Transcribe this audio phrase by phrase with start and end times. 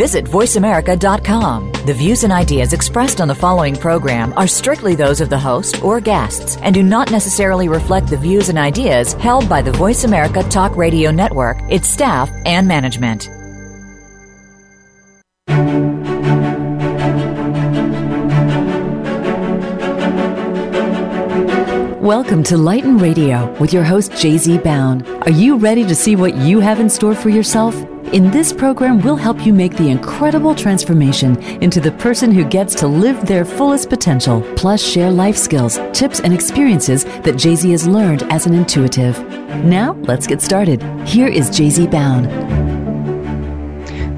[0.00, 1.72] Visit voiceamerica.com.
[1.84, 5.84] The views and ideas expressed on the following program are strictly those of the host
[5.84, 10.04] or guests and do not necessarily reflect the views and ideas held by the Voice
[10.04, 13.28] America Talk Radio Network, its staff, and management.
[22.02, 25.06] Welcome to Lighten Radio with your host, JZ Bown.
[25.24, 27.74] Are you ready to see what you have in store for yourself?
[28.12, 32.74] In this program, we'll help you make the incredible transformation into the person who gets
[32.74, 37.86] to live their fullest potential, plus share life skills, tips, and experiences that JZ has
[37.86, 39.16] learned as an intuitive.
[39.64, 40.82] Now, let's get started.
[41.06, 42.26] Here is JZ Bown.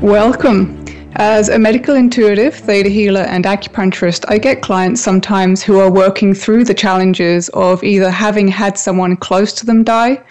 [0.00, 0.82] Welcome.
[1.16, 6.32] As a medical intuitive, theta healer, and acupuncturist, I get clients sometimes who are working
[6.32, 10.22] through the challenges of either having had someone close to them die,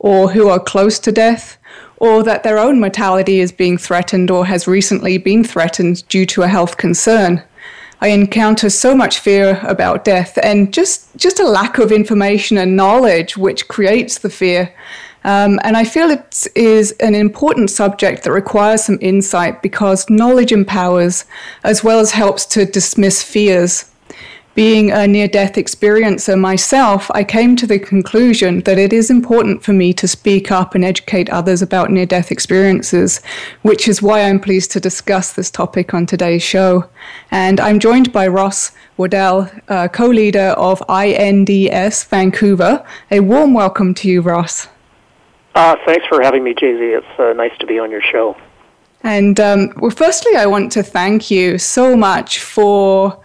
[0.00, 1.56] or who are close to death,
[1.98, 6.42] or that their own mortality is being threatened or has recently been threatened due to
[6.42, 7.42] a health concern.
[8.00, 12.76] I encounter so much fear about death and just, just a lack of information and
[12.76, 14.74] knowledge which creates the fear.
[15.24, 20.52] Um, and I feel it is an important subject that requires some insight because knowledge
[20.52, 21.24] empowers
[21.64, 23.90] as well as helps to dismiss fears.
[24.56, 29.62] Being a near death experiencer myself, I came to the conclusion that it is important
[29.62, 33.20] for me to speak up and educate others about near death experiences,
[33.60, 36.88] which is why I'm pleased to discuss this topic on today's show.
[37.30, 42.82] And I'm joined by Ross Waddell, uh, co leader of IANDS Vancouver.
[43.10, 44.68] A warm welcome to you, Ross.
[45.54, 46.96] Uh, thanks for having me, JZ.
[46.96, 48.34] It's uh, nice to be on your show.
[49.02, 53.20] And um, well, firstly, I want to thank you so much for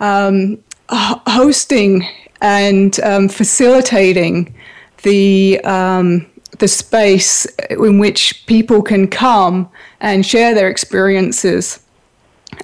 [0.00, 2.06] um, hosting
[2.40, 4.54] and um, facilitating
[5.02, 6.26] the um,
[6.58, 9.68] the space in which people can come
[10.00, 11.80] and share their experiences.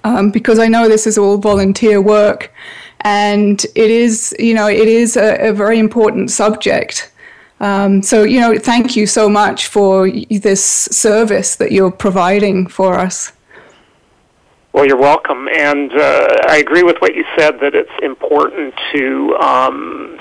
[0.05, 2.53] Um, because I know this is all volunteer work,
[3.01, 7.13] and it is, you know, it is a, a very important subject.
[7.61, 12.99] Um, so, you know, thank you so much for this service that you're providing for
[12.99, 13.33] us.
[14.77, 15.49] Well, you're welcome.
[15.49, 20.19] And uh, I agree with what you said that it's important to um,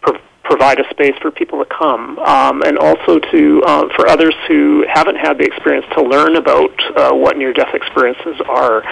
[0.00, 4.34] pro- provide a space for people to come um, and also to uh, for others
[4.48, 8.82] who haven't had the experience to learn about uh, what near death experiences are.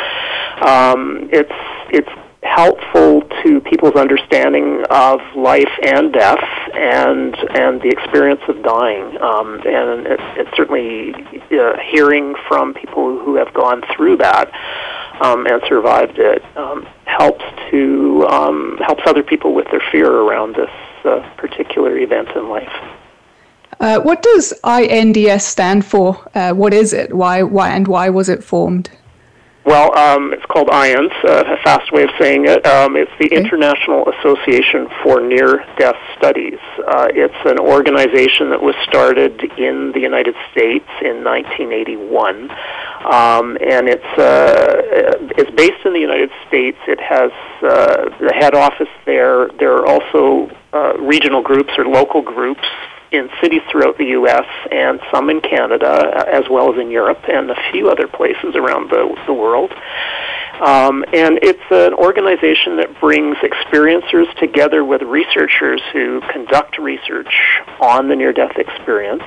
[0.63, 1.51] Um, it's,
[1.89, 2.11] it's
[2.43, 6.43] helpful to people's understanding of life and death
[6.73, 11.13] and and the experience of dying um, and it, it's certainly
[11.53, 14.51] uh, hearing from people who have gone through that
[15.21, 20.57] um, and survived it um, helps to um, helps other people with their fear around
[20.57, 20.71] this
[21.05, 22.73] uh, particular event in life.
[23.81, 26.29] Uh, what does IANDS stand for?
[26.35, 27.15] Uh, what is it?
[27.15, 28.91] Why, why, and why was it formed?
[29.65, 32.65] Well, um, it's called IANDS, uh, a fast way of saying it.
[32.65, 36.59] Um, it's the International Association for Near Death Studies.
[36.79, 42.51] Uh, it's an organization that was started in the United States in 1981,
[43.05, 46.79] um, and it's uh, it's based in the United States.
[46.89, 47.31] It has
[47.63, 49.49] uh, the head office there.
[49.59, 52.65] There are also uh, regional groups or local groups
[53.13, 54.47] in cities throughout the U.S.
[54.71, 58.55] and some in Canada, uh, as well as in Europe and a few other places
[58.55, 59.73] around the, the world.
[60.61, 67.33] Um, and it's an organization that brings experiencers together with researchers who conduct research
[67.81, 69.25] on the near death experience.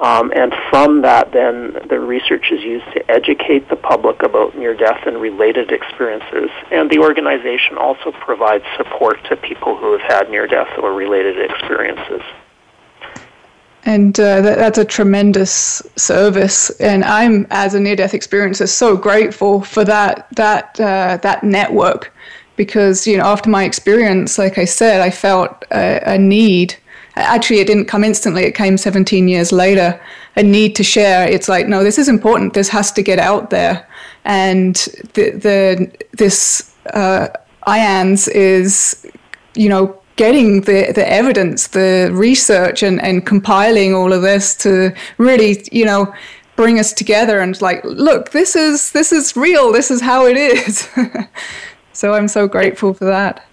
[0.00, 4.74] Um, and from that, then the research is used to educate the public about near
[4.74, 6.50] death and related experiences.
[6.72, 11.38] And the organization also provides support to people who have had near death or related
[11.38, 12.22] experiences
[13.86, 16.70] and uh, that, that's a tremendous service.
[16.80, 22.12] And I'm, as a near-death experiencer, so grateful for that that uh, that network,
[22.56, 26.76] because you know after my experience, like I said, I felt a, a, need.
[27.16, 30.00] Actually, it didn't come instantly; it came 17 years later.
[30.36, 31.28] A need to share.
[31.28, 32.54] It's like, no, this is important.
[32.54, 33.86] This has to get out there,
[34.24, 34.74] and
[35.12, 37.28] the the this uh,
[37.66, 39.06] IANDS is,
[39.54, 44.94] you know getting the, the evidence, the research, and, and compiling all of this to
[45.18, 46.12] really, you know,
[46.56, 49.72] bring us together and like, look, this is this is real.
[49.72, 50.88] This is how it is.
[51.92, 53.44] so I'm so grateful for that.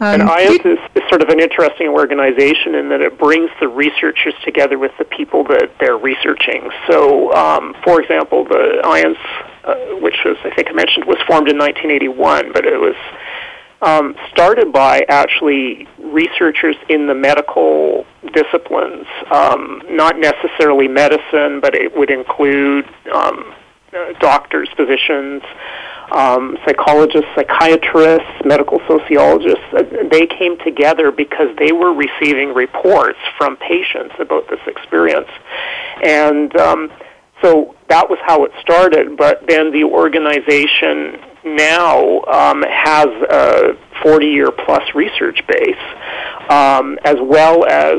[0.00, 3.68] Um, and IANDS is, is, sort of an interesting organization in that it brings the
[3.68, 6.70] researchers together with the people that they're researching.
[6.88, 9.18] So, um, for example, the IANDS,
[9.62, 12.96] uh, which was I think I mentioned, was formed in 1981, but it was
[13.82, 21.96] um, started by actually researchers in the medical disciplines, um, not necessarily medicine, but it
[21.96, 23.52] would include um,
[23.92, 25.42] uh, doctors, physicians,
[26.12, 29.64] um, psychologists, psychiatrists, medical sociologists.
[29.76, 35.28] Uh, they came together because they were receiving reports from patients about this experience,
[36.04, 36.92] and um,
[37.42, 39.16] so that was how it started.
[39.16, 45.76] But then the organization now um, has a 40 year plus research base,
[46.48, 47.98] um, as well as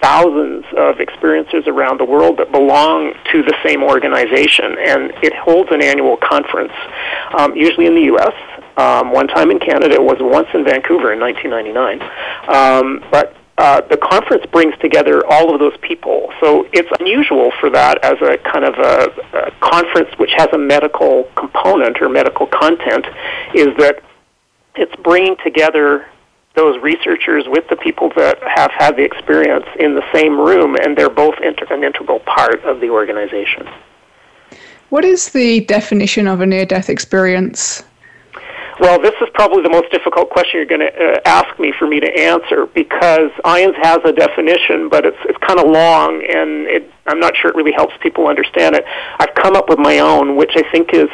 [0.00, 4.76] thousands of experiencers around the world that belong to the same organization.
[4.78, 6.72] And it holds an annual conference,
[7.36, 8.34] um, usually in the U.S.
[8.76, 12.00] Um, one time in Canada, it was once in Vancouver in 1999.
[12.48, 16.32] Um, but uh, the conference brings together all of those people.
[16.40, 20.58] So it's unusual for that as a kind of a, a conference which has a
[20.58, 23.04] medical component or medical content,
[23.54, 24.02] is that
[24.76, 26.06] it's bringing together
[26.54, 30.96] those researchers with the people that have had the experience in the same room, and
[30.96, 33.68] they're both inter- an integral part of the organization.
[34.90, 37.82] What is the definition of a near death experience?
[38.80, 41.88] Well, this is probably the most difficult question you're going to uh, ask me for
[41.88, 46.66] me to answer because IANDS has a definition, but it's it's kind of long, and
[46.68, 48.84] it, I'm not sure it really helps people understand it.
[49.18, 51.08] I've come up with my own, which I think is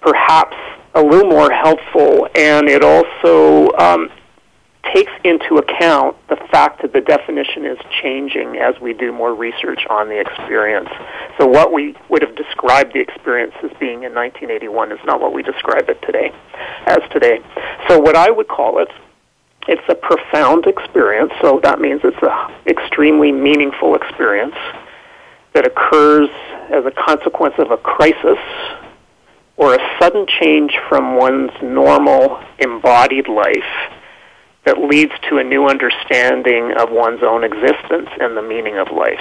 [0.00, 0.56] perhaps
[0.94, 4.08] a little more helpful, and it also um,
[4.92, 9.86] takes into account the fact that the definition is changing as we do more research
[9.88, 10.88] on the experience.
[11.38, 15.32] So what we would have described the experience as being in 1981 is not what
[15.32, 16.32] we describe it today
[16.86, 17.40] as today.
[17.88, 18.88] So what I would call it
[19.66, 24.54] it's a profound experience, so that means it's an extremely meaningful experience
[25.54, 26.28] that occurs
[26.70, 28.38] as a consequence of a crisis
[29.56, 33.94] or a sudden change from one's normal embodied life
[34.64, 39.20] that leads to a new understanding of one's own existence and the meaning of life.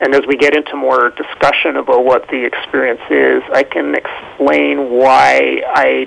[0.00, 4.90] And as we get into more discussion about what the experience is, I can explain
[4.90, 6.06] why I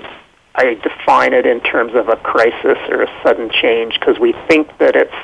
[0.54, 4.68] I define it in terms of a crisis or a sudden change because we think
[4.78, 5.14] that it's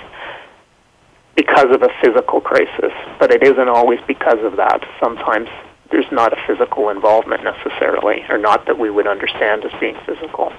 [1.36, 4.82] because of a physical crisis, but it isn't always because of that.
[4.98, 5.48] Sometimes
[5.90, 10.52] there's not a physical involvement necessarily, or not that we would understand as being physical.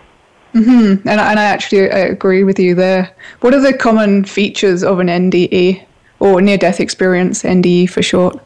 [0.53, 1.07] Mm-hmm.
[1.07, 3.15] And, and I actually I agree with you there.
[3.41, 5.85] What are the common features of an NDE
[6.19, 8.39] or near death experience, NDE for short?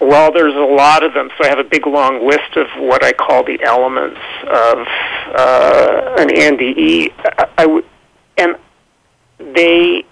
[0.00, 1.30] Well, there's a lot of them.
[1.38, 4.78] So I have a big long list of what I call the elements of
[5.34, 7.12] uh, an NDE.
[7.38, 7.86] I, I w-
[8.36, 8.56] and
[9.38, 10.04] they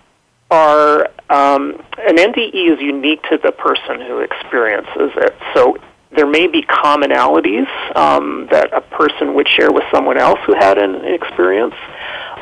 [0.50, 5.34] are um, an NDE is unique to the person who experiences it.
[5.55, 5.76] So
[6.14, 7.67] there may be commonalities
[7.97, 11.75] um, that a person would share with someone else who had an experience,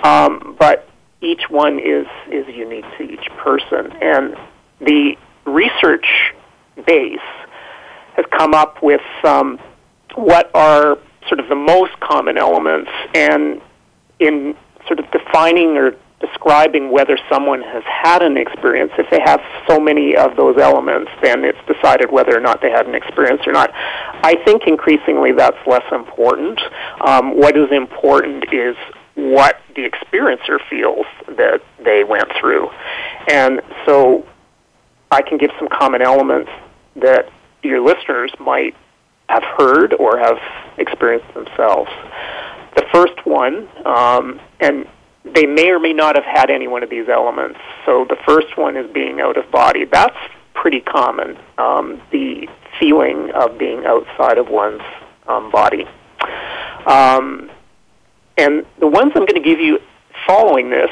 [0.02, 0.88] um, but
[1.20, 3.92] each one is is unique to each person.
[4.00, 4.36] And
[4.80, 6.06] the research
[6.86, 7.18] base
[8.16, 9.58] has come up with um,
[10.14, 13.60] what are sort of the most common elements, and
[14.18, 14.56] in
[14.86, 18.92] sort of defining or describing whether someone has had an experience.
[18.98, 22.70] If they have so many of those elements, then it's decided whether or not they
[22.70, 23.70] had an experience or not.
[23.74, 26.60] I think increasingly that's less important.
[27.00, 28.76] Um, what is important is
[29.14, 32.68] what the experiencer feels that they went through.
[33.28, 34.26] And so
[35.10, 36.50] I can give some common elements
[36.96, 37.30] that
[37.62, 38.74] your listeners might
[39.28, 40.38] have heard or have
[40.76, 41.90] experienced themselves.
[42.76, 44.86] The first one, um, and
[45.34, 47.58] they may or may not have had any one of these elements.
[47.86, 49.84] So the first one is being out of body.
[49.84, 50.16] That's
[50.54, 54.82] pretty common, um, the feeling of being outside of one's
[55.26, 55.84] um, body.
[56.86, 57.50] Um,
[58.36, 59.78] and the ones I'm going to give you
[60.26, 60.90] following this,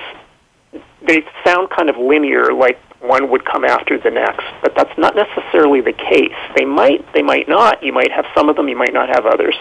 [1.07, 5.15] they sound kind of linear, like one would come after the next, but that's not
[5.15, 6.35] necessarily the case.
[6.57, 7.83] They might, they might not.
[7.83, 9.55] You might have some of them, you might not have others.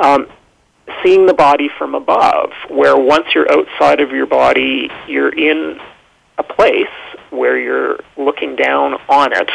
[0.00, 0.26] Um,
[1.06, 5.78] seeing the body from above, where once you're outside of your body, you're in
[6.38, 6.86] a place
[7.30, 9.50] where you're looking down on it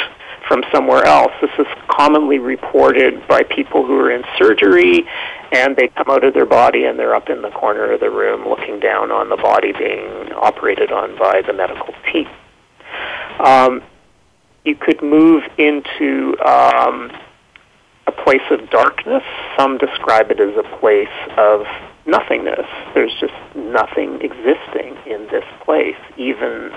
[0.48, 1.32] from somewhere else.
[1.42, 5.06] This is commonly reported by people who are in surgery
[5.52, 8.10] and they come out of their body and they're up in the corner of the
[8.10, 12.28] room looking down on the body being operated on by the medical team.
[13.40, 13.84] Um,
[14.64, 17.12] you could move into um,
[18.08, 19.24] a place of darkness.
[19.58, 21.66] Some describe it as a place of
[22.06, 22.66] nothingness.
[22.94, 25.98] There's just nothing existing in this place.
[26.18, 26.72] Even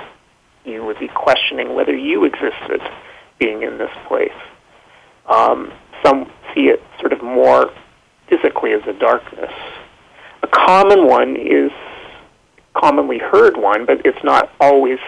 [0.65, 2.81] you would be questioning whether you existed
[3.39, 4.31] being in this place.
[5.27, 5.73] Um,
[6.05, 7.71] some see it sort of more
[8.29, 9.53] physically as a darkness.
[10.43, 11.71] A common one is
[12.75, 14.99] commonly heard one, but it's not always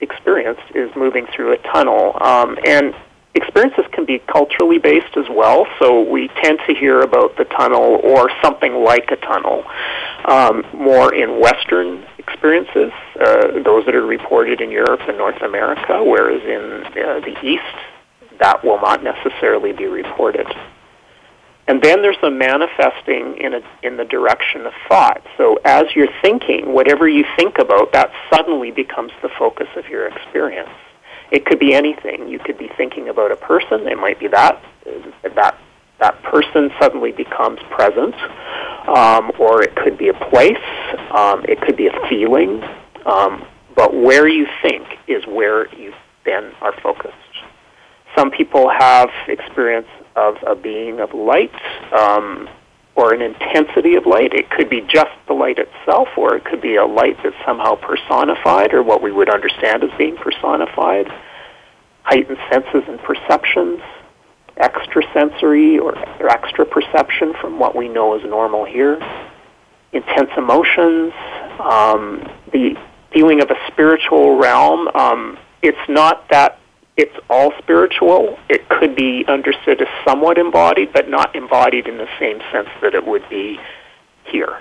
[0.00, 2.16] experienced, is moving through a tunnel.
[2.20, 2.94] Um, and
[3.36, 8.00] experiences can be culturally based as well, so we tend to hear about the tunnel
[8.02, 9.64] or something like a tunnel
[10.26, 16.02] um, more in Western experiences, uh, those that are reported in Europe and North America,
[16.02, 17.62] whereas in uh, the East,
[18.40, 20.46] that will not necessarily be reported.
[21.68, 25.22] And then there's the manifesting in, a, in the direction of thought.
[25.36, 30.06] So as you're thinking, whatever you think about, that suddenly becomes the focus of your
[30.06, 30.70] experience.
[31.30, 32.28] It could be anything.
[32.28, 33.86] You could be thinking about a person.
[33.88, 34.62] It might be that
[35.34, 35.58] that
[35.98, 38.14] that person suddenly becomes present,
[38.86, 40.62] um, or it could be a place.
[41.10, 42.62] Um, it could be a feeling.
[43.06, 45.92] Um, but where you think is where you
[46.24, 47.14] then are focused.
[48.16, 51.52] Some people have experience of a being of light
[51.92, 52.48] um,
[52.96, 54.32] or an intensity of light.
[54.32, 57.76] It could be just the light itself, or it could be a light that's somehow
[57.76, 61.06] personified, or what we would understand as being personified.
[62.02, 63.80] Heightened senses and perceptions,
[64.56, 68.94] extrasensory or, or extra perception from what we know as normal here.
[69.92, 71.12] Intense emotions,
[71.60, 72.76] um, the
[73.12, 74.88] feeling of a spiritual realm.
[74.88, 76.58] Um, it's not that
[76.96, 78.38] it's all spiritual.
[78.48, 82.94] It could be understood as somewhat embodied, but not embodied in the same sense that
[82.94, 83.58] it would be
[84.24, 84.58] here.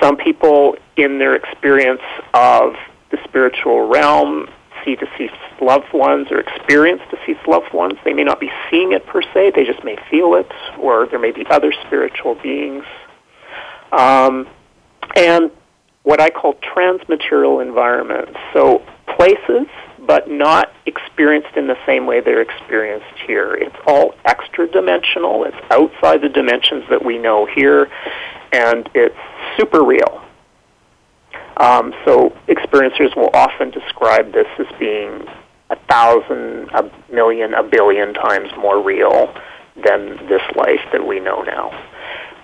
[0.00, 2.02] Some people, in their experience
[2.34, 2.74] of
[3.10, 4.48] the spiritual realm,
[4.84, 7.94] see deceased loved ones or experience deceased loved ones.
[8.04, 11.18] They may not be seeing it per se, they just may feel it, or there
[11.18, 12.84] may be other spiritual beings.
[13.90, 14.46] Um,
[15.16, 15.50] and
[16.02, 18.38] what I call transmaterial environments.
[18.52, 18.82] So
[19.16, 19.66] places
[20.06, 23.54] but not experienced in the same way they're experienced here.
[23.54, 27.90] It's all extra dimensional, it's outside the dimensions that we know here,
[28.52, 29.16] and it's
[29.56, 30.22] super real.
[31.58, 35.26] Um, so experiencers will often describe this as being
[35.70, 39.34] a thousand, a million, a billion times more real
[39.84, 41.86] than this life that we know now.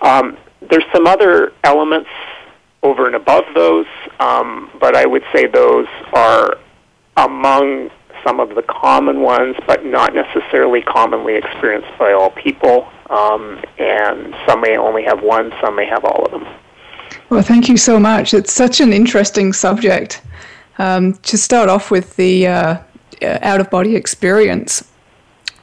[0.01, 0.37] Um,
[0.69, 2.09] there's some other elements
[2.81, 3.85] over and above those,
[4.19, 6.57] um, but I would say those are
[7.17, 7.89] among
[8.23, 12.87] some of the common ones, but not necessarily commonly experienced by all people.
[13.09, 16.47] Um, and some may only have one, some may have all of them.
[17.29, 18.33] Well, thank you so much.
[18.33, 20.21] It's such an interesting subject.
[20.77, 22.77] Um, to start off with the uh,
[23.21, 24.89] out of body experience,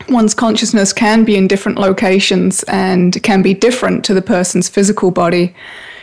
[0.09, 5.11] one's consciousness can be in different locations and can be different to the person's physical
[5.11, 5.55] body.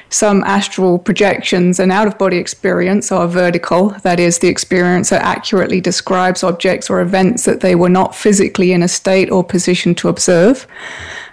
[0.10, 5.22] Some astral projections and out of body experience are veridical, that is, the experience that
[5.22, 9.94] accurately describes objects or events that they were not physically in a state or position
[9.96, 10.66] to observe.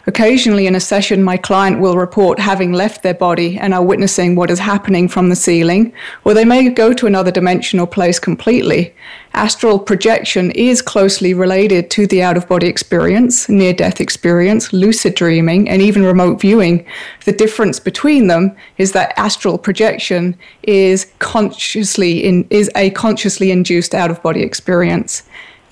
[0.06, 4.36] Occasionally, in a session, my client will report having left their body and are witnessing
[4.36, 5.94] what is happening from the ceiling,
[6.24, 8.94] or they may go to another dimension or place completely.
[9.32, 15.14] Astral projection is closely related to the out of body experience, near death experience, lucid
[15.14, 16.84] dreaming, and even remote viewing.
[17.24, 23.94] The difference between them is that astral projection is consciously in, is a consciously induced
[23.94, 25.22] out of body experience.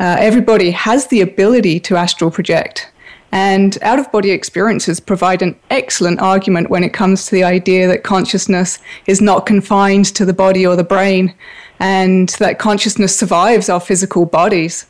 [0.01, 2.92] Uh, everybody has the ability to astral project.
[3.33, 7.89] And out of body experiences provide an excellent argument when it comes to the idea
[7.89, 11.35] that consciousness is not confined to the body or the brain,
[11.81, 14.87] and that consciousness survives our physical bodies.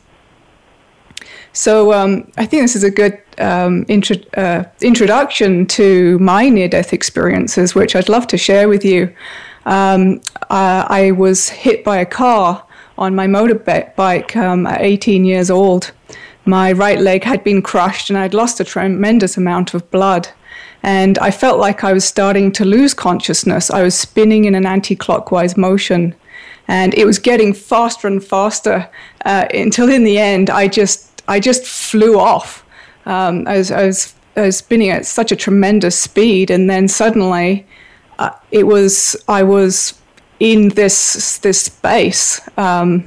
[1.53, 6.67] So um, I think this is a good um, intro, uh, introduction to my near
[6.67, 9.13] death experiences, which I'd love to share with you.
[9.65, 12.65] Um, uh, I was hit by a car
[12.97, 15.91] on my motorbike um, at 18 years old
[16.45, 20.29] my right leg had been crushed and I'd lost a tremendous amount of blood.
[20.83, 23.71] And I felt like I was starting to lose consciousness.
[23.71, 26.13] I was spinning in an anti clockwise motion.
[26.67, 28.89] And it was getting faster and faster
[29.25, 32.65] uh, until in the end, I just, I just flew off.
[33.05, 36.51] Um, I, was, I, was, I was spinning at such a tremendous speed.
[36.51, 37.65] And then suddenly,
[38.19, 39.99] uh, it was, I was
[40.39, 42.41] in this, this space.
[42.57, 43.05] Um,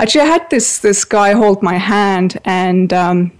[0.00, 3.32] Actually, I had this this guy hold my hand, and um,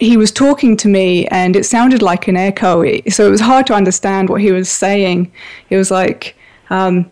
[0.00, 2.82] he was talking to me, and it sounded like an echo.
[3.08, 5.30] So it was hard to understand what he was saying.
[5.70, 6.34] It was like,
[6.70, 7.10] um,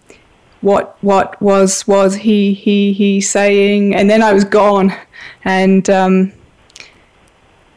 [0.62, 4.94] "What what was was he he he saying?" And then I was gone,
[5.44, 6.32] and um,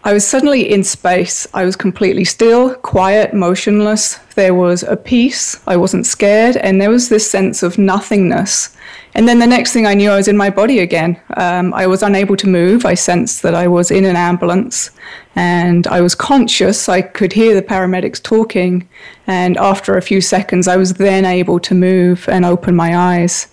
[0.01, 1.45] I was suddenly in space.
[1.53, 4.15] I was completely still, quiet, motionless.
[4.35, 5.59] There was a peace.
[5.67, 6.55] I wasn't scared.
[6.55, 8.75] And there was this sense of nothingness.
[9.13, 11.19] And then the next thing I knew, I was in my body again.
[11.35, 12.85] Um, I was unable to move.
[12.85, 14.91] I sensed that I was in an ambulance
[15.35, 16.87] and I was conscious.
[16.87, 18.87] I could hear the paramedics talking.
[19.27, 23.47] And after a few seconds, I was then able to move and open my eyes.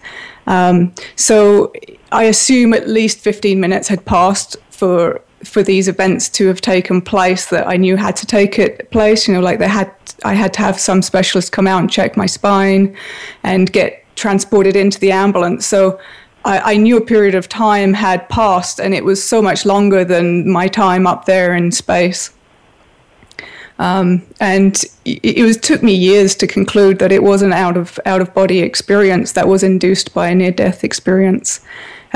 [0.47, 1.73] Um, so
[2.13, 7.01] I assume at least 15 minutes had passed for for these events to have taken
[7.01, 9.29] place that I knew had to take it place.
[9.29, 9.93] You know, like they had,
[10.25, 12.97] I had to have some specialist come out and check my spine,
[13.43, 15.67] and get transported into the ambulance.
[15.67, 16.01] So
[16.45, 20.05] I, I knew a period of time had passed, and it was so much longer
[20.05, 22.33] than my time up there in space.
[23.79, 24.75] Um, and
[25.05, 28.23] it, it was took me years to conclude that it was an out of out
[28.23, 31.61] of body experience that was induced by a near death experience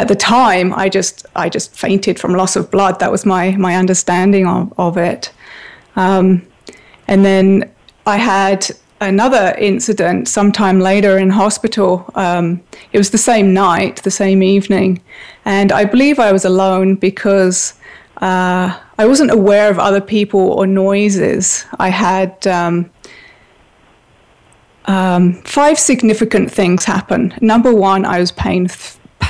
[0.00, 2.98] at the time, I just I just fainted from loss of blood.
[3.00, 5.30] That was my my understanding of, of it.
[5.94, 6.42] Um,
[7.06, 7.70] and then
[8.06, 8.70] I had
[9.02, 12.10] another incident sometime later in hospital.
[12.14, 15.02] Um, it was the same night, the same evening,
[15.44, 17.74] and I believe I was alone because
[18.22, 21.66] uh, I wasn't aware of other people or noises.
[21.78, 22.46] I had.
[22.46, 22.90] Um,
[24.86, 27.32] um, five significant things happen.
[27.40, 28.66] Number one, I was pain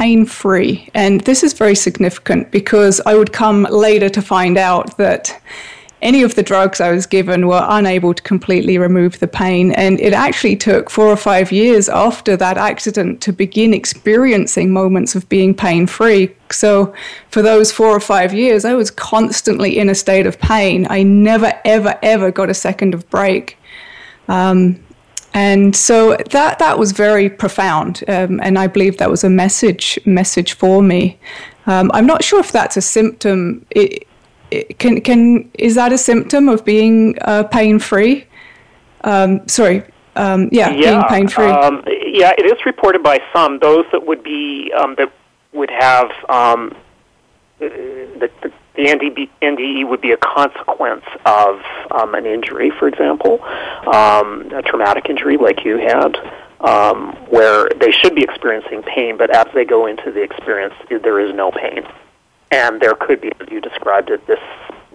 [0.00, 0.88] pain free.
[0.95, 5.38] And this is very significant because I would come later to find out that
[6.00, 9.73] any of the drugs I was given were unable to completely remove the pain.
[9.73, 15.14] And it actually took four or five years after that accident to begin experiencing moments
[15.14, 16.35] of being pain free.
[16.50, 16.95] So,
[17.28, 20.87] for those four or five years, I was constantly in a state of pain.
[20.88, 23.59] I never, ever, ever got a second of break.
[24.28, 24.83] Um,
[25.32, 29.99] and so that that was very profound, um, and I believe that was a message
[30.04, 31.18] message for me.
[31.66, 33.64] Um, I'm not sure if that's a symptom.
[33.70, 34.06] It,
[34.50, 38.26] it, can can is that a symptom of being uh, pain free?
[39.04, 39.84] Um, sorry,
[40.16, 41.46] um, yeah, yeah, being pain free.
[41.46, 43.60] Um, yeah, it is reported by some.
[43.60, 45.12] Those that would be um, that
[45.52, 46.10] would have
[47.60, 51.61] the, the the NDE would be a consequence of
[51.91, 53.43] um, an injury, for example,
[53.93, 56.17] um, a traumatic injury like you had,
[56.61, 61.21] um, where they should be experiencing pain, but as they go into the experience, there
[61.21, 61.83] is no pain,
[62.50, 64.41] and there could be, as you described it, this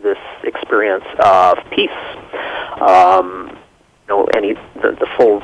[0.04, 1.90] this experience of peace.
[2.80, 3.58] Um,
[4.08, 5.42] you know, any the, the full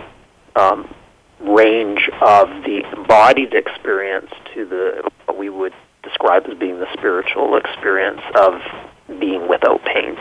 [0.55, 0.93] um,
[1.39, 5.73] range of the embodied experience to the what we would
[6.11, 8.61] describe as being the spiritual experience of
[9.19, 10.17] being without pain.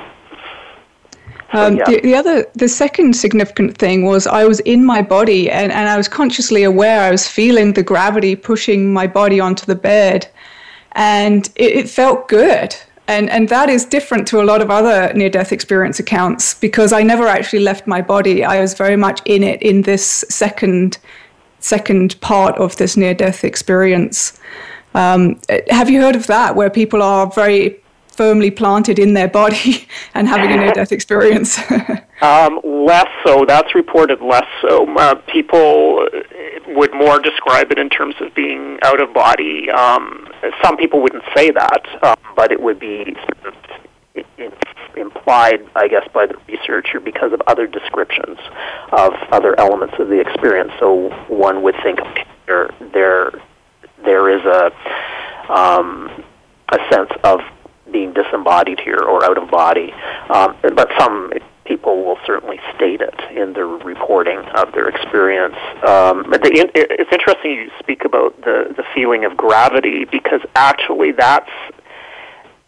[1.52, 1.84] Um, yeah.
[1.84, 5.88] the, the, other, the second significant thing was I was in my body and, and
[5.88, 10.28] I was consciously aware I was feeling the gravity pushing my body onto the bed,
[10.92, 12.76] and it, it felt good.
[13.08, 16.92] And, and that is different to a lot of other near death experience accounts because
[16.92, 18.44] I never actually left my body.
[18.44, 20.98] I was very much in it in this second
[21.58, 24.38] second part of this near death experience.
[24.94, 27.80] Um, have you heard of that, where people are very
[28.20, 31.58] firmly planted in their body and having a near death experience?
[32.22, 33.44] um, less so.
[33.46, 34.86] That's reported less so.
[34.96, 36.06] Uh, people
[36.68, 39.70] would more describe it in terms of being out of body.
[39.70, 40.28] Um,
[40.62, 43.16] some people wouldn't say that, um, but it would be
[44.96, 48.38] implied, I guess, by the researcher because of other descriptions
[48.92, 50.72] of other elements of the experience.
[50.78, 52.00] So one would think
[52.46, 53.32] they're, they're
[54.04, 56.24] there is a um,
[56.72, 57.40] a sense of
[57.90, 59.92] being disembodied here or out of body.
[60.28, 61.32] Um, but some
[61.64, 65.56] people will certainly state it in their reporting of their experience.
[65.86, 71.12] Um, but the, it's interesting you speak about the, the feeling of gravity because actually
[71.12, 71.50] that's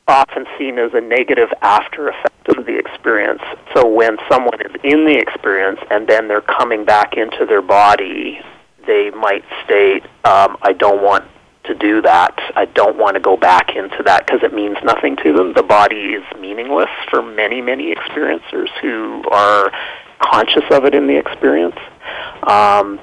[0.08, 3.42] often seen as a negative after effect of the experience.
[3.74, 8.40] So when someone is in the experience and then they're coming back into their body,
[8.86, 11.24] they might state, um, I don't want
[11.64, 12.36] to do that.
[12.56, 15.52] I don't want to go back into that because it means nothing to them.
[15.54, 19.70] The body is meaningless for many, many experiencers who are
[20.20, 21.76] conscious of it in the experience.
[22.42, 22.98] Um,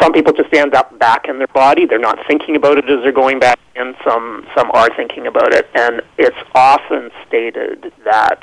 [0.00, 1.86] some people just end up back in their body.
[1.86, 3.94] They're not thinking about it as they're going back in.
[4.04, 8.42] Some some are thinking about it, and it's often stated that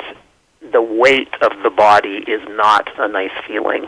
[0.72, 3.86] the weight of the body is not a nice feeling.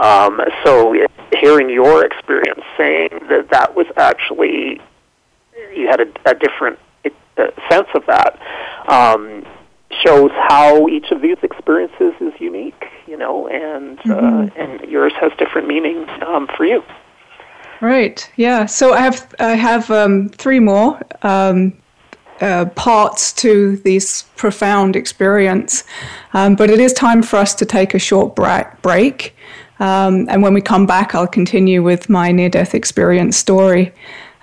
[0.00, 0.94] Um, so,
[1.40, 4.80] hearing your experience saying that that was actually
[5.74, 6.78] you had a, a different
[7.36, 8.38] uh, sense of that
[8.88, 9.44] um,
[10.04, 14.58] shows how each of these experiences is unique, you know, and uh, mm-hmm.
[14.58, 16.82] uh, and yours has different meaning um, for you.
[17.80, 18.30] Right.
[18.36, 18.66] Yeah.
[18.66, 21.00] So I have I have um, three more.
[21.22, 21.74] Um,
[22.40, 25.84] uh, parts to this profound experience.
[26.34, 29.36] Um, but it is time for us to take a short bra- break.
[29.80, 33.92] Um, and when we come back, I'll continue with my near death experience story.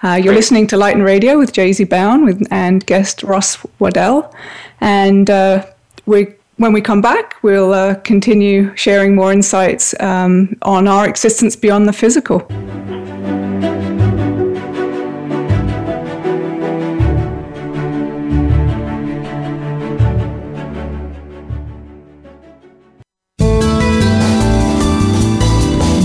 [0.02, 4.34] Uh, you're listening to Lighten Radio with JZ Bown with, and guest Ross Waddell.
[4.80, 5.66] And uh,
[6.06, 11.56] we, when we come back, we'll uh, continue sharing more insights um, on our existence
[11.56, 12.48] beyond the physical.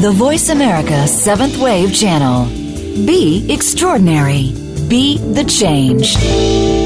[0.04, 2.44] The Voice America Seventh Wave Channel.
[3.06, 4.52] Be extraordinary.
[4.86, 6.83] Be the change.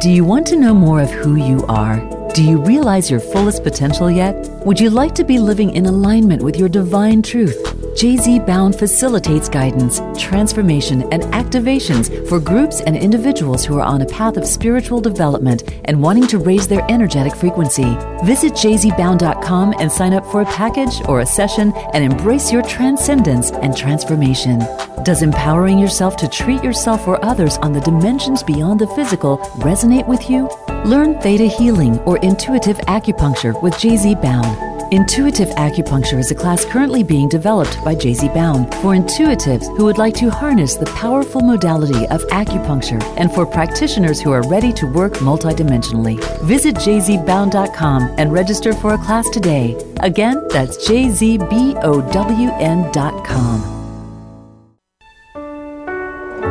[0.00, 1.98] Do you want to know more of who you are?
[2.32, 4.36] Do you realize your fullest potential yet?
[4.64, 7.60] Would you like to be living in alignment with your divine truth?
[7.98, 14.06] JZ Bown facilitates guidance, transformation, and activations for groups and individuals who are on a
[14.06, 17.96] path of spiritual development and wanting to raise their energetic frequency.
[18.24, 23.50] Visit jzbown.com and sign up for a package or a session and embrace your transcendence
[23.50, 24.60] and transformation.
[25.02, 29.87] Does empowering yourself to treat yourself or others on the dimensions beyond the physical resonate
[29.88, 30.48] with you?
[30.84, 34.92] Learn Theta Healing or Intuitive Acupuncture with JZ Bown.
[34.92, 39.98] Intuitive Acupuncture is a class currently being developed by JZ Bown for intuitives who would
[39.98, 44.86] like to harness the powerful modality of acupuncture and for practitioners who are ready to
[44.86, 46.18] work multidimensionally.
[46.42, 49.76] Visit jzbown.com and register for a class today.
[50.00, 51.38] Again, that's jzbown.com.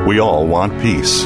[0.08, 1.26] We all want peace.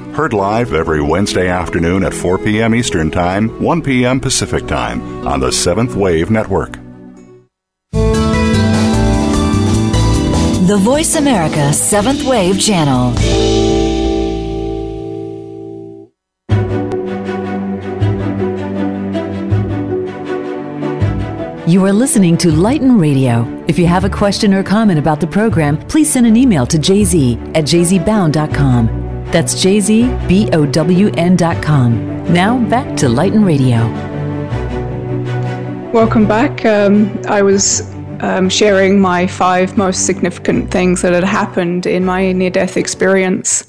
[0.13, 2.75] Heard live every Wednesday afternoon at 4 p.m.
[2.75, 4.19] Eastern Time, 1 p.m.
[4.19, 6.73] Pacific Time on the Seventh Wave Network.
[10.67, 13.13] The Voice America Seventh Wave Channel.
[21.69, 23.63] You are listening to Lighten Radio.
[23.69, 26.77] If you have a question or comment about the program, please send an email to
[26.77, 29.00] jz at jzbown.com.
[29.31, 30.33] That's jzbown.com.
[32.33, 33.87] Now back to Lighten Radio.
[35.91, 36.65] Welcome back.
[36.65, 37.89] Um, I was
[38.21, 43.67] um, sharing my five most significant things that had happened in my near death experience.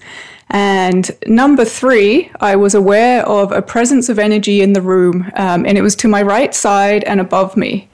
[0.50, 5.64] And number three, I was aware of a presence of energy in the room, um,
[5.64, 7.88] and it was to my right side and above me.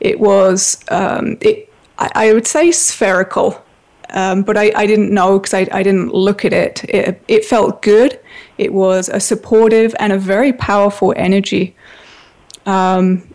[0.00, 3.63] It was, um, it, I, I, would say, spherical,
[4.14, 6.84] um, but I, I, didn't know because I, I, didn't look at it.
[6.84, 7.22] it.
[7.26, 8.18] It felt good.
[8.58, 11.74] It was a supportive and a very powerful energy.
[12.64, 13.34] Um,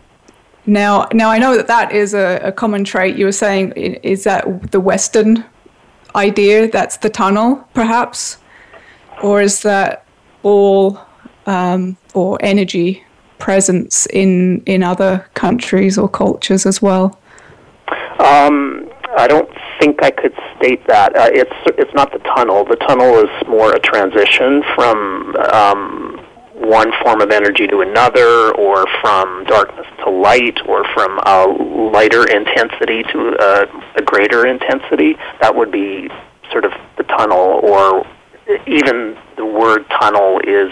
[0.66, 3.18] now, now I know that that is a, a common trait.
[3.18, 5.44] You were saying, is that the Western
[6.16, 6.70] idea?
[6.70, 8.38] That's the tunnel, perhaps,
[9.22, 10.06] or is that
[10.44, 11.00] all
[11.46, 13.04] um, or energy
[13.38, 17.20] presence in in other countries or cultures as well?
[18.20, 21.16] Um, I don't think I could state that.
[21.16, 22.66] Uh, it's it's not the tunnel.
[22.66, 28.86] The tunnel is more a transition from um, one form of energy to another, or
[29.02, 31.46] from darkness to light, or from a
[31.92, 35.16] lighter intensity to a, a greater intensity.
[35.42, 36.10] That would be
[36.52, 38.06] sort of the tunnel, or
[38.68, 40.72] even the word tunnel is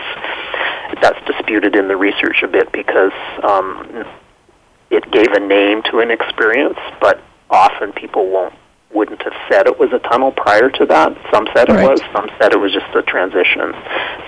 [1.01, 3.11] that's disputed in the research a bit because
[3.43, 4.05] um,
[4.89, 8.53] it gave a name to an experience, but often people won't
[8.93, 11.11] wouldn't have said it was a tunnel prior to that.
[11.31, 11.83] Some said right.
[11.83, 11.99] it was.
[12.13, 13.75] Some said it was just a transition.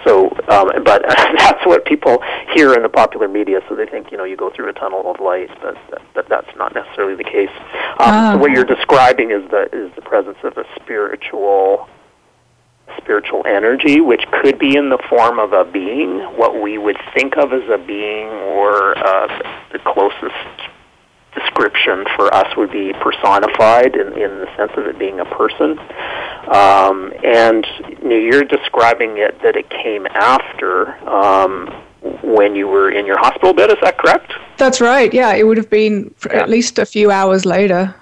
[0.03, 1.03] So, um, but
[1.37, 2.21] that's what people
[2.53, 3.61] hear in the popular media.
[3.69, 5.77] So they think you know you go through a tunnel of light, but,
[6.13, 7.51] but that's not necessarily the case.
[7.99, 11.87] Um, so what you're describing is the is the presence of a spiritual
[12.97, 17.37] spiritual energy, which could be in the form of a being, what we would think
[17.37, 19.27] of as a being, or uh,
[19.71, 20.33] the closest
[21.33, 25.79] description for us would be personified in, in the sense of it being a person.
[26.49, 27.65] Um, and
[28.01, 31.67] you know, you're describing it that it came after um,
[32.23, 33.71] when you were in your hospital bed.
[33.71, 34.33] Is that correct?
[34.57, 35.13] That's right.
[35.13, 36.41] Yeah, it would have been yeah.
[36.41, 37.95] at least a few hours later.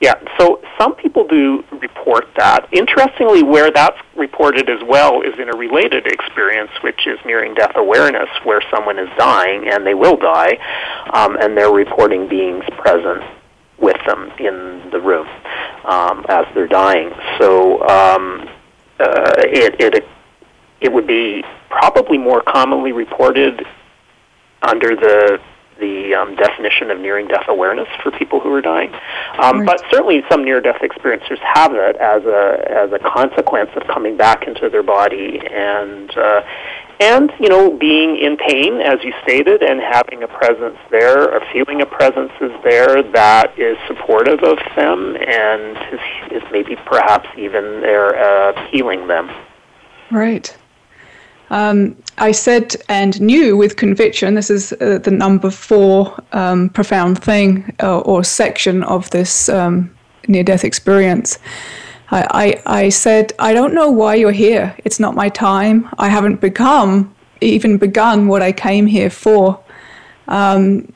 [0.00, 2.68] Yeah, so some people do report that.
[2.72, 7.72] Interestingly, where that's reported as well is in a related experience, which is nearing death
[7.76, 10.58] awareness, where someone is dying and they will die,
[11.12, 13.22] um, and they're reporting beings present
[13.78, 15.26] with them in the room
[15.84, 17.10] um, as they're dying.
[17.38, 18.48] So um,
[18.98, 20.04] uh, it, it
[20.80, 23.64] it would be probably more commonly reported
[24.62, 25.38] under the
[25.78, 28.92] the um, definition of nearing death awareness for people who are dying.
[29.38, 29.66] Um, right.
[29.66, 34.16] But certainly, some near death experiencers have it as a as a consequence of coming
[34.16, 36.16] back into their body and.
[36.16, 36.42] Uh,
[37.00, 41.40] and you know, being in pain, as you stated, and having a presence there, or
[41.52, 47.28] feeling a presence is there that is supportive of them, and is, is maybe perhaps
[47.36, 49.28] even there uh, healing them.
[50.10, 50.56] Right.
[51.50, 57.22] Um, I said and knew with conviction, this is uh, the number four um, profound
[57.22, 59.94] thing uh, or section of this um,
[60.28, 61.38] near death experience.
[62.10, 64.74] I, I, I, said, I don't know why you're here.
[64.84, 65.88] It's not my time.
[65.98, 69.62] I haven't become, even begun what I came here for.
[70.28, 70.92] Um,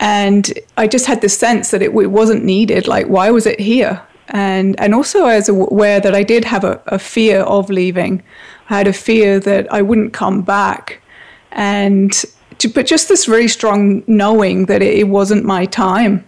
[0.00, 2.88] and I just had this sense that it, it wasn't needed.
[2.88, 4.02] Like, why was it here?
[4.28, 8.22] And, and also, I was aware that I did have a, a fear of leaving.
[8.70, 11.02] I had a fear that I wouldn't come back.
[11.52, 12.12] And
[12.58, 16.26] to, but just this very strong knowing that it, it wasn't my time.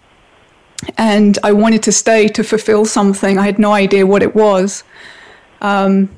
[0.99, 3.39] And I wanted to stay to fulfill something.
[3.39, 4.85] I had no idea what it was.
[5.61, 6.11] Um,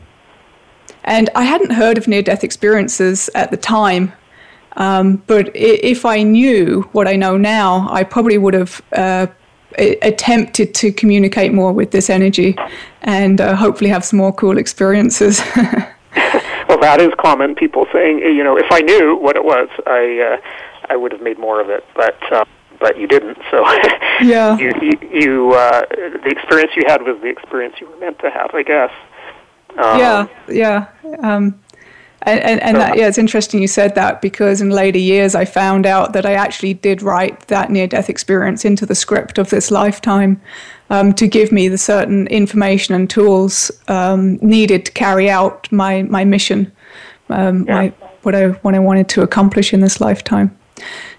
[1.04, 4.12] and I hadn't heard of near death experiences at the time.
[4.76, 9.26] Um, but if I knew what I know now, I probably would have uh,
[9.78, 12.56] attempted to communicate more with this energy
[13.02, 15.40] and uh, hopefully have some more cool experiences.
[16.68, 17.54] well, that is common.
[17.54, 21.22] People saying, you know, if I knew what it was, I uh, I would have
[21.22, 22.20] made more of it, but.
[22.32, 22.44] Uh,
[22.78, 23.64] but you didn't, so
[24.20, 24.54] yeah.
[24.58, 28.28] you you, you uh, the experience you had was the experience you were meant to
[28.28, 28.90] have, I guess.
[29.78, 30.88] Um, yeah, yeah.
[31.22, 31.58] Um,
[32.26, 35.44] and, and, and that, yeah, it's interesting you said that because in later years I
[35.44, 39.50] found out that I actually did write that near death experience into the script of
[39.50, 40.40] this lifetime
[40.90, 46.02] um, to give me the certain information and tools um, needed to carry out my,
[46.02, 46.72] my mission,
[47.28, 47.74] um, yeah.
[47.74, 47.88] my,
[48.22, 50.56] what, I, what I wanted to accomplish in this lifetime.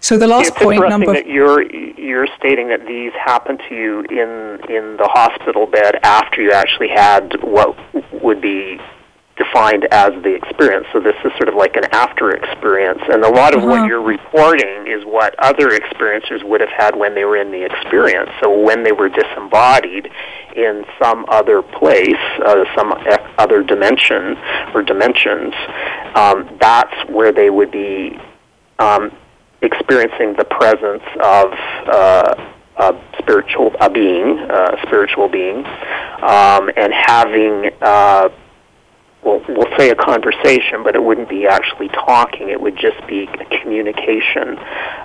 [0.02, 4.02] So the last it's point number that you're you're stating that these happened to you
[4.02, 7.76] in in the hospital bed after you actually had what
[8.22, 8.80] would be
[9.38, 10.88] defined as the experience.
[10.92, 13.02] So this is sort of like an after experience.
[13.10, 13.70] And a lot of uh-huh.
[13.70, 17.64] what you're reporting is what other experiencers would have had when they were in the
[17.64, 18.30] experience.
[18.42, 20.10] So when they were disembodied
[20.56, 22.94] in some other place, uh, some
[23.38, 24.36] other dimension
[24.74, 25.54] or dimensions,
[26.16, 28.18] um, that's where they would be
[28.80, 29.12] um,
[29.62, 31.54] experiencing the presence of
[31.88, 35.66] uh, a spiritual a being, a spiritual being,
[36.22, 38.30] um, and having uh,
[39.28, 42.50] we'll, we'll say a conversation, but it wouldn't be actually talking.
[42.50, 44.58] It would just be a communication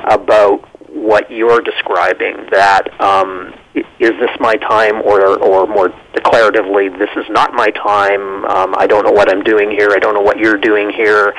[0.05, 2.47] about what you're describing.
[2.53, 8.45] That um, is this my time, or or more declaratively, this is not my time.
[8.45, 9.91] Um, I don't know what I'm doing here.
[9.91, 11.35] I don't know what you're doing here.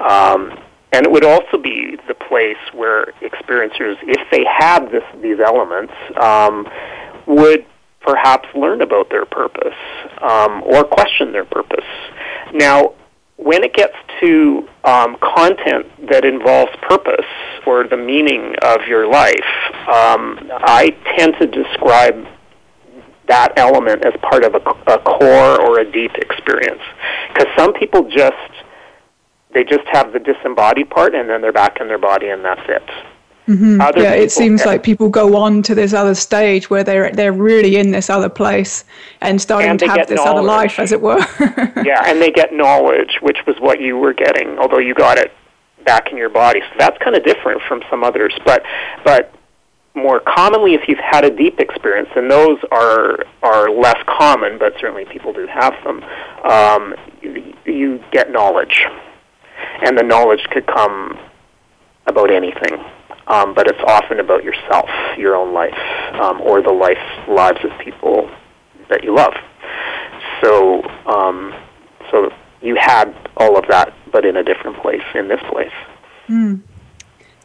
[0.00, 0.58] Um,
[0.92, 5.92] and it would also be the place where experiencers, if they had this, these elements,
[6.16, 6.66] um,
[7.26, 7.66] would
[8.06, 9.74] perhaps learn about their purpose
[10.22, 11.84] um, or question their purpose.
[12.54, 12.94] Now,
[13.36, 17.26] when it gets to um, content that involves purpose
[17.66, 19.34] or the meaning of your life,
[19.88, 22.26] um, I tend to describe
[23.28, 26.80] that element as part of a, a core or a deep experience.
[27.28, 28.34] Because some people just
[29.52, 32.60] they just have the disembodied part, and then they're back in their body, and that's
[32.68, 32.82] it.
[33.46, 34.00] Mm-hmm.
[34.00, 37.76] yeah, it seems like people go on to this other stage where they're they're really
[37.76, 38.84] in this other place
[39.20, 40.32] and starting and to have this knowledge.
[40.32, 41.18] other life, as it were.
[41.84, 45.32] yeah, and they get knowledge, which was what you were getting, although you got it
[45.84, 46.60] back in your body.
[46.60, 48.36] So that's kind of different from some others.
[48.44, 48.64] But
[49.04, 49.32] but
[49.94, 54.74] more commonly, if you've had a deep experience, and those are are less common, but
[54.80, 56.02] certainly people do have them,
[56.42, 58.84] um, you, you get knowledge,
[59.82, 61.16] and the knowledge could come
[62.08, 62.84] about anything
[63.28, 65.78] um, but it's often about yourself, your own life,
[66.20, 68.30] um, or the life lives of people
[68.88, 69.34] that you love.
[70.42, 71.54] So, um,
[72.10, 72.30] so
[72.62, 75.72] you had all of that, but in a different place, in this place.
[76.28, 76.62] Mm.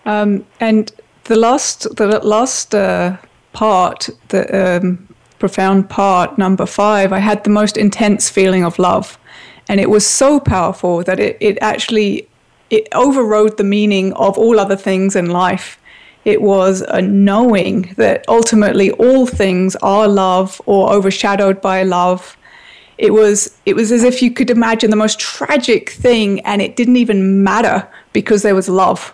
[0.06, 0.92] Um, and
[1.26, 3.18] the last, the last uh,
[3.54, 5.08] part, the um,
[5.40, 9.18] profound part, number five, I had the most intense feeling of love,
[9.68, 12.28] and it was so powerful that it, it actually
[12.72, 15.78] it overrode the meaning of all other things in life.
[16.24, 22.38] It was a knowing that ultimately all things are love or overshadowed by love.
[22.98, 26.76] It was it was as if you could imagine the most tragic thing and it
[26.76, 29.14] didn't even matter because there was love.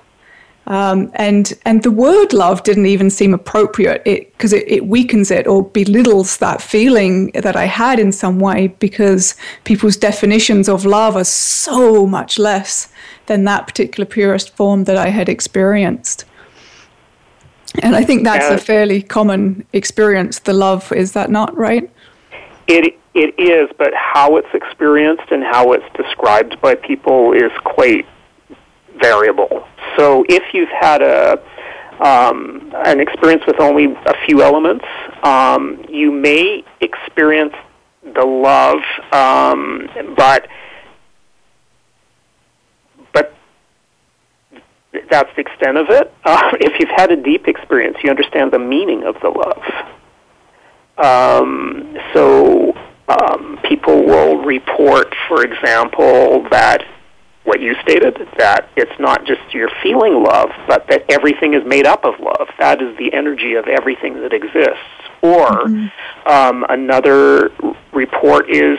[0.67, 5.31] Um, and and the word love didn't even seem appropriate because it, it, it, weakens
[5.31, 10.83] it or belittles that feeling that I had in some way because people's definitions of
[10.83, 12.89] love are so much less
[13.27, 16.25] than that particular purest form that I had experienced.
[17.83, 20.39] And I think that's a fairly common experience.
[20.39, 21.89] The love is that not right?
[22.67, 28.05] It it is, but how it's experienced and how it's described by people is quite
[29.01, 29.67] variable.
[29.95, 31.41] So if you've had a
[31.99, 34.85] um, an experience with only a few elements,
[35.23, 37.55] um, you may experience
[38.03, 38.79] the love,
[39.11, 40.47] um, but but
[45.09, 46.13] that's the extent of it.
[46.23, 49.63] Uh, if you've had a deep experience, you understand the meaning of the love.
[50.97, 52.75] Um, so
[53.07, 56.83] um, people will report, for example, that
[57.43, 61.85] what you stated, that it's not just you're feeling love, but that everything is made
[61.85, 62.49] up of love.
[62.59, 64.83] That is the energy of everything that exists.
[65.21, 66.27] Or mm-hmm.
[66.29, 67.51] um, another
[67.93, 68.77] report is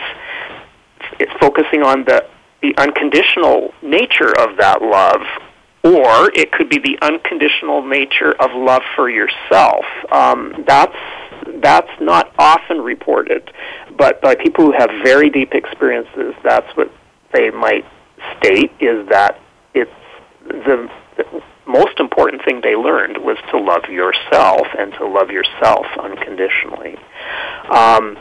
[1.19, 2.27] it's focusing on the,
[2.61, 5.23] the unconditional nature of that love.
[5.85, 9.85] Or it could be the unconditional nature of love for yourself.
[10.11, 10.97] Um, that's
[11.63, 13.51] that's not often reported,
[13.97, 16.91] but by people who have very deep experiences, that's what
[17.33, 17.85] they might
[18.39, 19.41] state is that
[19.75, 19.91] it's
[20.47, 25.87] the, the most important thing they learned was to love yourself and to love yourself
[26.03, 26.97] unconditionally.
[27.71, 28.19] Um,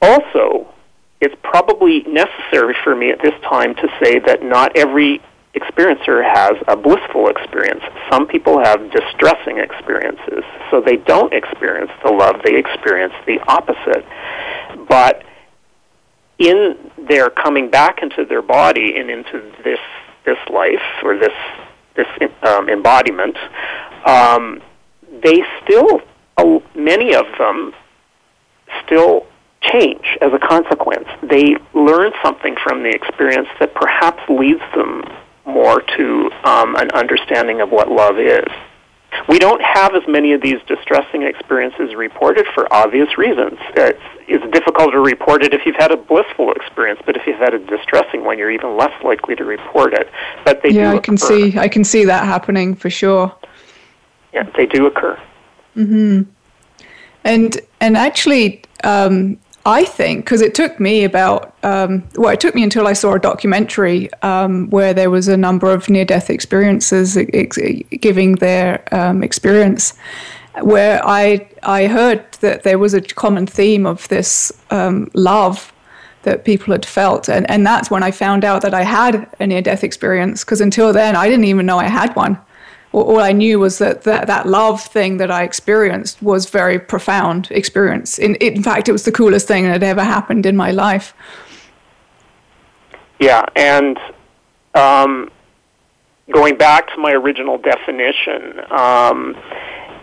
[0.00, 0.72] also,
[1.20, 5.20] it's probably necessary for me at this time to say that not every
[5.54, 7.82] experiencer has a blissful experience.
[8.10, 14.04] Some people have distressing experiences, so they don't experience the love, they experience the opposite.
[14.88, 15.24] But
[16.38, 16.76] in
[17.08, 19.78] their coming back into their body and into this
[20.24, 21.34] this life or this
[21.96, 22.06] this
[22.42, 23.36] um, embodiment,
[24.06, 24.62] um,
[25.22, 26.00] they still
[26.74, 27.74] many of them
[28.84, 29.26] still
[29.60, 31.06] change as a consequence.
[31.22, 35.04] They learn something from the experience that perhaps leads them
[35.44, 38.46] more to um, an understanding of what love is.
[39.28, 43.58] We don't have as many of these distressing experiences reported for obvious reasons.
[43.76, 47.38] It's, it's difficult to report it if you've had a blissful experience, but if you've
[47.38, 50.08] had a distressing one, you're even less likely to report it.
[50.44, 53.34] But they yeah, I can see I can see that happening for sure.
[54.32, 55.20] Yeah, they do occur.
[55.74, 56.22] Hmm.
[57.24, 62.54] And and actually, um, I think, because it took me about, um, well, it took
[62.54, 66.30] me until I saw a documentary um, where there was a number of near death
[66.30, 67.58] experiences ex-
[68.00, 69.94] giving their um, experience,
[70.62, 75.72] where I, I heard that there was a common theme of this um, love
[76.24, 77.28] that people had felt.
[77.28, 80.60] And, and that's when I found out that I had a near death experience, because
[80.60, 82.36] until then, I didn't even know I had one
[82.92, 87.48] all I knew was that, that that love thing that I experienced was very profound
[87.50, 88.18] experience.
[88.18, 91.14] In, in fact, it was the coolest thing that had ever happened in my life.
[93.18, 93.98] Yeah, and
[94.74, 95.30] um,
[96.32, 99.36] going back to my original definition, um,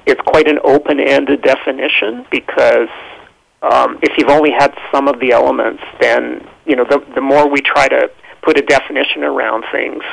[0.05, 2.89] it's quite an open-ended definition because
[3.61, 7.47] um, if you've only had some of the elements, then you know the the more
[7.49, 8.09] we try to
[8.41, 10.03] put a definition around things,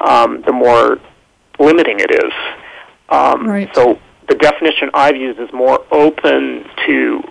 [0.00, 0.98] um, the more
[1.58, 2.32] limiting it is.
[3.08, 3.72] Um, right.
[3.74, 7.22] So the definition I've used is more open to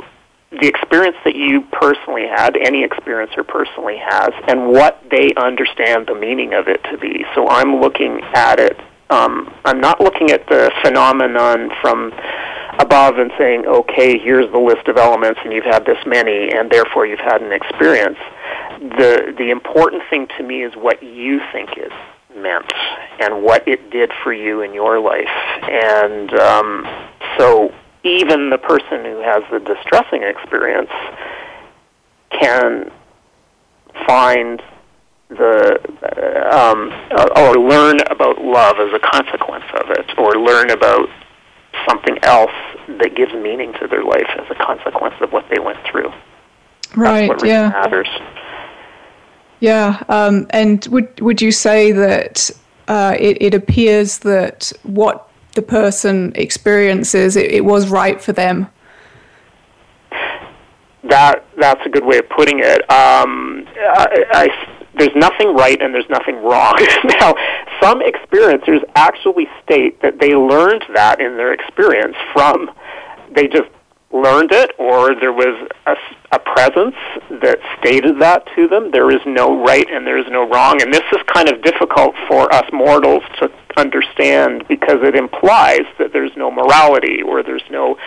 [0.51, 6.15] the experience that you personally had, any experiencer personally has, and what they understand the
[6.15, 7.25] meaning of it to be.
[7.35, 8.79] So I'm looking at it.
[9.09, 12.13] Um, I'm not looking at the phenomenon from
[12.79, 16.71] above and saying, okay, here's the list of elements, and you've had this many, and
[16.71, 18.17] therefore you've had an experience.
[18.79, 21.91] The the important thing to me is what you think is
[22.35, 22.71] meant
[23.19, 25.27] and what it did for you in your life.
[25.63, 30.91] And um, so even the person who has the distressing experience
[32.29, 32.91] can
[34.05, 34.61] find
[35.29, 36.91] the uh, um,
[37.35, 41.09] or learn about love as a consequence of it, or learn about
[41.89, 42.51] something else
[42.99, 46.11] that gives meaning to their life as a consequence of what they went through.
[46.95, 47.27] Right.
[47.27, 47.69] What yeah.
[47.69, 48.07] matters.
[49.59, 52.51] Yeah, um, and would would you say that
[52.87, 58.67] uh, it, it appears that what the person experiences it, it was right for them?
[61.03, 62.81] That that's a good way of putting it.
[62.91, 66.75] Um, I, I, there's nothing right and there's nothing wrong.
[67.19, 67.35] now,
[67.81, 72.71] some experiencers actually state that they learned that in their experience from
[73.35, 73.69] they just
[74.15, 75.95] learned it or there was a,
[76.31, 76.95] a presence
[77.29, 78.91] that stated that to them.
[78.91, 80.81] There is no right and there is no wrong.
[80.81, 86.13] And this is kind of difficult for us mortals to understand because it implies that
[86.13, 87.97] there's no morality or there's no,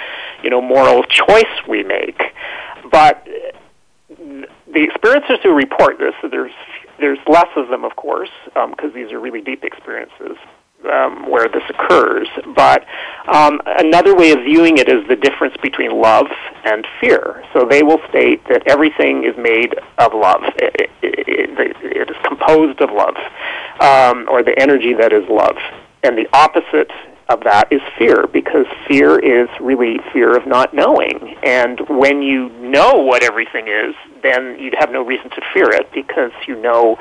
[0.43, 2.21] you know, moral choice we make.
[2.91, 3.27] But
[4.09, 6.53] the experiencers who report this, so there's
[6.99, 10.37] there's less of them, of course, because um, these are really deep experiences
[10.93, 12.29] um, where this occurs.
[12.55, 12.85] But
[13.27, 16.27] um, another way of viewing it is the difference between love
[16.65, 17.45] and fear.
[17.53, 20.43] So they will state that everything is made of love.
[20.57, 21.29] It, it,
[21.83, 23.17] it, is composed of love,
[23.81, 25.57] um, or the energy that is love.
[26.03, 26.91] And the opposite
[27.29, 31.37] of that is fear, because fear is really fear of not knowing.
[31.43, 35.93] And when you know what everything is, then you'd have no reason to fear it
[35.93, 36.99] because you know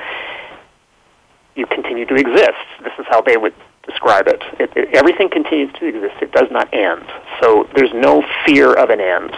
[1.56, 2.66] you continue to exist.
[2.84, 3.54] This is how they would
[3.88, 4.42] describe it.
[4.60, 4.96] It, it.
[4.96, 6.16] Everything continues to exist.
[6.22, 7.06] It does not end.
[7.42, 9.34] So there's no fear of an end.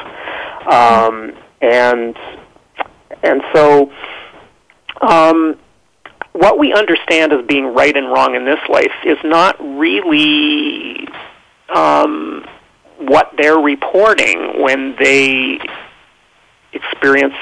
[0.68, 2.18] Um, and
[3.24, 3.92] and so
[5.02, 5.58] um,
[6.34, 11.08] what we understand as being right and wrong in this life is not really
[11.74, 12.46] um,
[12.98, 15.60] what they're reporting when they
[16.74, 17.36] experience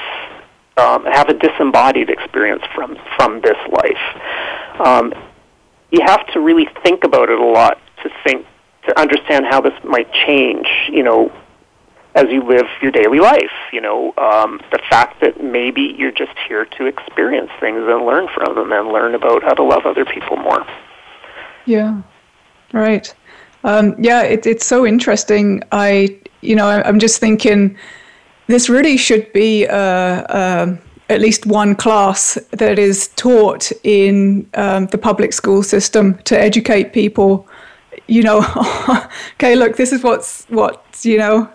[0.76, 4.80] um, have a disembodied experience from from this life.
[4.84, 5.12] Um,
[5.90, 8.46] you have to really think about it a lot to think
[8.86, 10.66] to understand how this might change.
[10.90, 11.32] You know,
[12.18, 13.52] as you live your daily life.
[13.72, 18.28] You know, um, the fact that maybe you're just here to experience things and learn
[18.34, 20.66] from them and learn about how to love other people more.
[21.66, 22.02] Yeah,
[22.72, 23.12] right.
[23.64, 25.62] Um, yeah, it, it's so interesting.
[25.72, 27.76] I, you know, I'm just thinking
[28.46, 30.76] this really should be uh, uh,
[31.08, 36.92] at least one class that is taught in um, the public school system to educate
[36.92, 37.46] people.
[38.06, 38.38] You know,
[39.34, 41.50] okay, look, this is what's what you know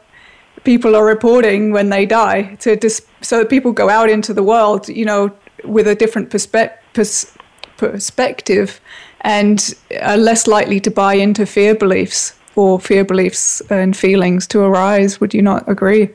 [0.63, 4.43] people are reporting when they die, to dis- so that people go out into the
[4.43, 5.31] world, you know,
[5.63, 7.31] with a different perspe- pers-
[7.77, 8.79] perspective
[9.21, 14.61] and are less likely to buy into fear beliefs or fear beliefs and feelings to
[14.61, 15.19] arise.
[15.19, 16.09] Would you not agree?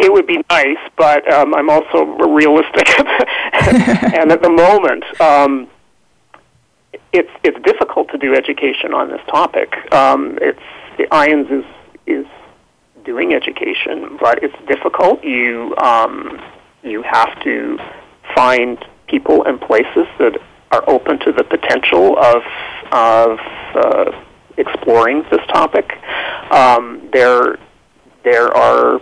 [0.00, 5.68] It would be nice, but um, I'm also realistic, and at the moment, um,
[7.12, 9.74] it's it's difficult to do education on this topic.
[9.92, 10.60] Um, it's
[11.10, 11.64] IANDS is
[12.06, 12.26] is
[13.04, 15.22] doing education, but it's difficult.
[15.24, 16.40] You um,
[16.82, 17.78] you have to
[18.34, 20.38] find people and places that
[20.70, 22.42] are open to the potential of
[22.92, 23.38] of
[23.74, 24.22] uh,
[24.56, 25.92] exploring this topic.
[26.50, 27.58] Um, there
[28.24, 29.00] there are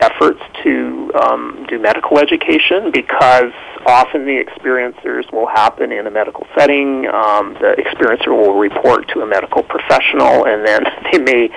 [0.00, 3.52] efforts to um, do medical education because
[3.86, 7.06] often the experiencers will happen in a medical setting.
[7.06, 11.48] Um, the experiencer will report to a medical professional, and then they may,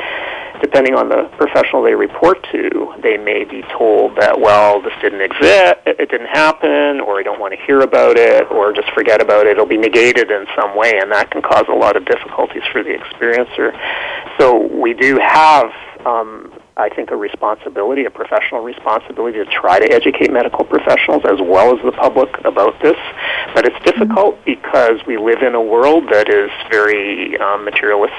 [0.62, 5.22] depending on the professional they report to, they may be told that, well, this didn't
[5.22, 9.22] exist, it didn't happen, or I don't want to hear about it, or just forget
[9.22, 9.52] about it.
[9.52, 12.84] It'll be negated in some way, and that can cause a lot of difficulties for
[12.84, 13.72] the experiencer.
[14.39, 15.72] So we do have
[16.06, 21.39] um, I think, a responsibility, a professional responsibility to try to educate medical professionals as
[21.39, 22.97] well as the public about this.
[23.53, 24.45] But it's difficult mm-hmm.
[24.45, 28.13] because we live in a world that is very um, materialist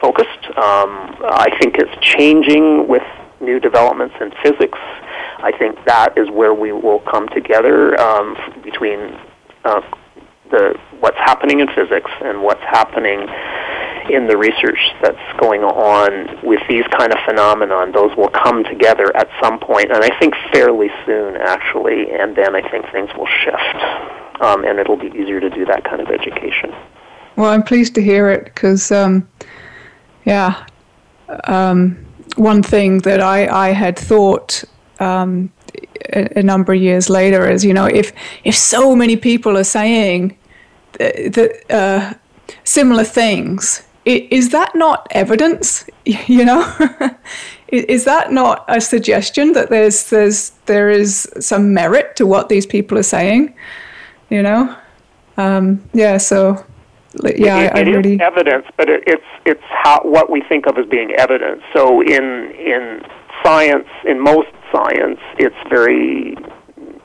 [0.00, 0.46] focused.
[0.56, 3.02] Um, I think it's changing with
[3.40, 4.78] new developments in physics.
[5.42, 9.18] I think that is where we will come together um, between
[9.64, 9.80] uh,
[10.50, 13.26] the what's happening in physics and what's happening
[14.14, 19.14] in the research that's going on with these kind of phenomenon, those will come together
[19.16, 23.28] at some point, and I think fairly soon, actually, and then I think things will
[23.44, 26.74] shift, um, and it'll be easier to do that kind of education.
[27.36, 29.28] Well, I'm pleased to hear it because, um,
[30.24, 30.66] yeah,
[31.44, 32.06] um,
[32.36, 34.64] one thing that I, I had thought
[34.98, 35.52] um,
[36.12, 38.12] a, a, number of years later is, you know, if
[38.44, 40.36] if so many people are saying
[40.98, 42.14] that uh,
[42.64, 45.84] similar things, is that not evidence?
[46.26, 46.64] You know,
[47.68, 52.66] is that not a suggestion that there's there's there is some merit to what these
[52.66, 53.54] people are saying?
[54.28, 54.76] You know,
[55.36, 56.16] um, yeah.
[56.16, 56.64] So
[57.22, 60.66] yeah, it, I, it really is evidence, but it, it's it's how what we think
[60.66, 61.62] of as being evidence.
[61.72, 63.02] So in in
[63.44, 66.36] science, in most science, it's very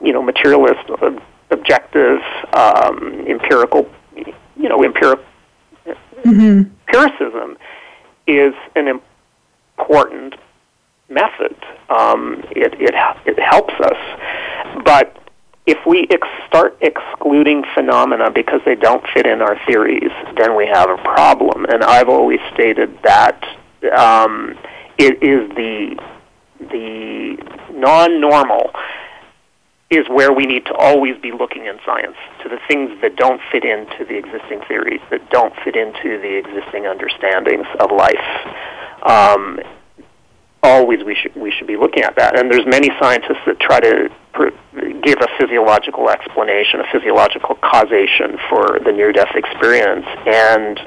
[0.02, 0.90] you know materialist,
[1.50, 2.20] objective,
[2.54, 3.88] um, empirical.
[4.58, 5.22] You know, empirical
[6.26, 6.70] Mm-hmm.
[6.88, 7.56] Empiricism
[8.26, 9.00] is an
[9.78, 10.34] important
[11.08, 11.56] method.
[11.88, 12.94] Um, it, it,
[13.26, 14.82] it helps us.
[14.84, 15.16] But
[15.66, 20.66] if we ex- start excluding phenomena because they don't fit in our theories, then we
[20.66, 21.64] have a problem.
[21.66, 23.42] And I've always stated that
[23.96, 24.56] um,
[24.98, 26.00] it is the
[26.58, 27.36] the
[27.74, 28.72] non-normal
[29.88, 33.40] is where we need to always be looking in science to the things that don't
[33.52, 38.26] fit into the existing theories, that don't fit into the existing understandings of life.
[39.04, 39.60] Um,
[40.62, 42.38] always we should we should be looking at that.
[42.38, 44.56] And there's many scientists that try to pr-
[45.02, 50.80] give a physiological explanation, a physiological causation for the near-death experience, and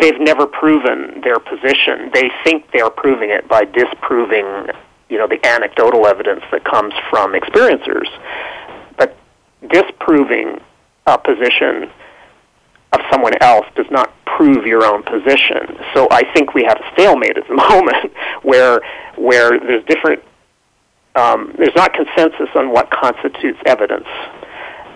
[0.00, 2.10] they've never proven their position.
[2.12, 4.66] They think they are proving it by disproving
[5.12, 8.08] you know the anecdotal evidence that comes from experiencers,
[8.96, 9.14] but
[9.68, 10.58] disproving
[11.06, 11.90] a position
[12.92, 15.76] of someone else does not prove your own position.
[15.92, 18.80] So I think we have a stalemate at the moment where
[19.16, 20.22] where there's different
[21.14, 24.08] um, there's not consensus on what constitutes evidence.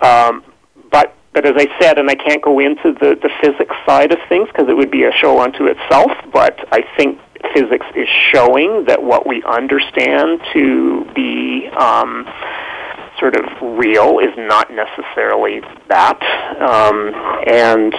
[0.01, 0.43] Um,
[0.89, 4.17] but but as I said, and I can't go into the, the physics side of
[4.27, 7.19] things because it would be a show unto itself, but I think
[7.53, 12.27] physics is showing that what we understand to be um,
[13.19, 16.21] sort of real is not necessarily that,
[16.61, 17.13] um,
[17.47, 17.93] and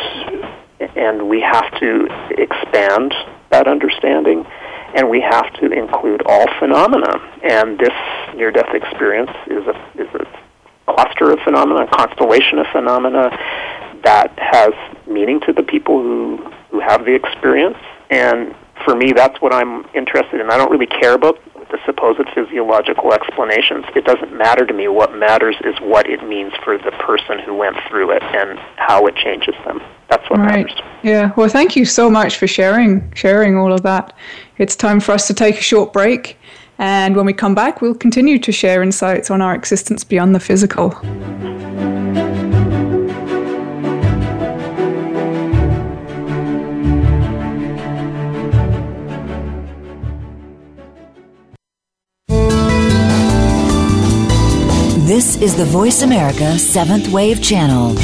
[0.97, 3.13] and we have to expand
[3.51, 4.47] that understanding,
[4.95, 7.19] and we have to include all phenomena.
[7.43, 7.95] And this
[8.37, 13.31] near-death experience is a is a cluster of phenomena, a constellation of phenomena
[14.05, 14.73] that has
[15.07, 16.37] meaning to the people who
[16.71, 17.79] who have the experience
[18.11, 18.55] and
[18.85, 20.51] for me, that's what I'm interested in.
[20.51, 21.39] I don't really care about
[21.71, 23.85] the supposed physiological explanations.
[23.95, 24.89] It doesn't matter to me.
[24.89, 29.07] What matters is what it means for the person who went through it and how
[29.07, 29.83] it changes them.
[30.09, 30.67] That's what right.
[30.67, 30.81] matters.
[31.03, 31.33] Yeah.
[31.37, 34.15] Well, thank you so much for sharing sharing all of that.
[34.57, 36.39] It's time for us to take a short break,
[36.79, 40.41] and when we come back, we'll continue to share insights on our existence beyond the
[40.41, 40.95] physical.
[55.09, 57.95] This is the Voice America Seventh Wave Channel.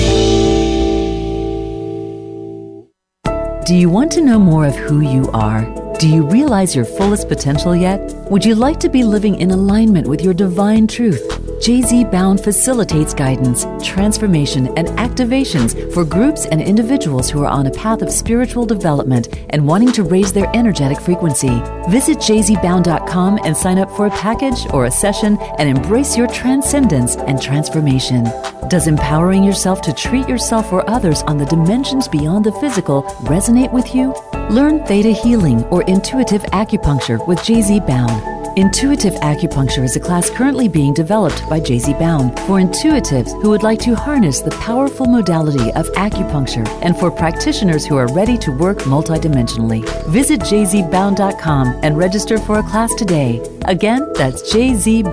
[3.66, 5.66] Do you want to know more of who you are?
[5.98, 8.00] Do you realize your fullest potential yet?
[8.30, 11.20] Would you like to be living in alignment with your divine truth?
[11.60, 17.70] JZ Bown facilitates guidance, transformation, and activations for groups and individuals who are on a
[17.70, 21.62] path of spiritual development and wanting to raise their energetic frequency.
[21.88, 27.16] Visit jzbown.com and sign up for a package or a session and embrace your transcendence
[27.16, 28.24] and transformation.
[28.68, 33.72] Does empowering yourself to treat yourself or others on the dimensions beyond the physical resonate
[33.72, 34.12] with you?
[34.50, 38.33] Learn Theta Healing or Intuitive Acupuncture with JZ Bown.
[38.56, 43.64] Intuitive Acupuncture is a class currently being developed by JZ Bown for intuitives who would
[43.64, 48.52] like to harness the powerful modality of acupuncture and for practitioners who are ready to
[48.52, 49.84] work multidimensionally.
[50.06, 53.42] Visit jzbown.com and register for a class today.
[53.64, 55.04] Again, that's jzbown.com.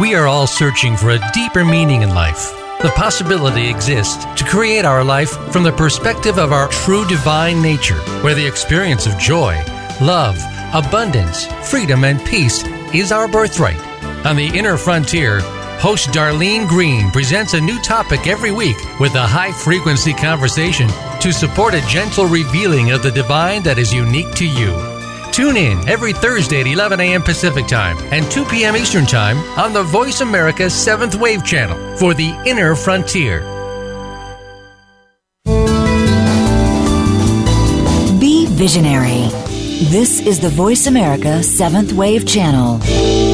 [0.00, 2.52] We are all searching for a deeper meaning in life.
[2.82, 8.00] The possibility exists to create our life from the perspective of our true divine nature,
[8.22, 9.54] where the experience of joy,
[10.00, 10.36] love,
[10.74, 13.78] abundance, freedom, and peace is our birthright.
[14.26, 15.38] On the inner frontier,
[15.78, 20.88] host Darlene Green presents a new topic every week with a high frequency conversation
[21.20, 24.91] to support a gentle revealing of the divine that is unique to you.
[25.32, 27.22] Tune in every Thursday at 11 a.m.
[27.22, 28.76] Pacific Time and 2 p.m.
[28.76, 33.40] Eastern Time on the Voice America 7th Wave Channel for the Inner Frontier.
[38.20, 39.30] Be visionary.
[39.88, 43.31] This is the Voice America 7th Wave Channel.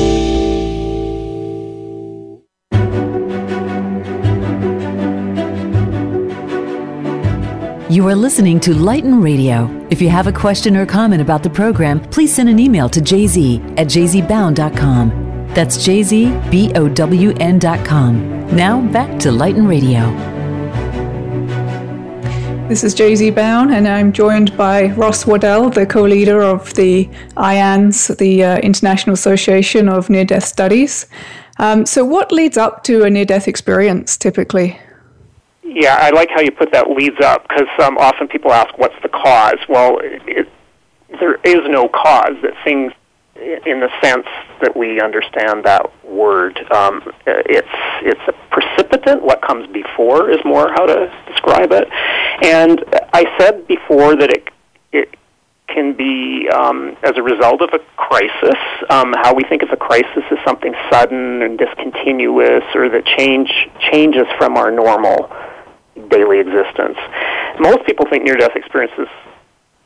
[7.98, 9.68] You are listening to Lighten Radio.
[9.90, 13.00] If you have a question or comment about the program, please send an email to
[13.00, 15.48] jz at jzbown.com.
[15.48, 16.52] That's jzbown.com.
[18.56, 20.12] Now back to Lighten Radio.
[22.68, 27.06] This is JZ Bown, and I'm joined by Ross Waddell, the co leader of the
[27.36, 31.06] IANDS, the uh, International Association of Near Death Studies.
[31.58, 34.78] Um, so, what leads up to a near death experience typically?
[35.70, 39.00] Yeah, I like how you put that leads up because um, often people ask, "What's
[39.02, 40.48] the cause?" Well, it,
[41.20, 42.36] there is no cause.
[42.42, 42.92] That things,
[43.36, 44.26] in the sense
[44.62, 47.68] that we understand that word, um, it's
[48.00, 49.22] it's a precipitant.
[49.22, 51.86] What comes before is more how to describe it.
[52.42, 54.48] And I said before that it
[54.90, 55.16] it
[55.66, 58.58] can be um, as a result of a crisis.
[58.88, 63.52] Um, how we think of a crisis as something sudden and discontinuous, or that change
[63.92, 65.30] changes from our normal
[66.08, 66.98] daily existence.
[67.58, 69.08] Most people think near-death experiences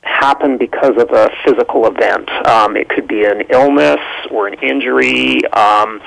[0.03, 2.29] happen because of a physical event.
[2.47, 4.01] Um, it could be an illness
[4.31, 5.45] or an injury.
[5.53, 6.01] Um,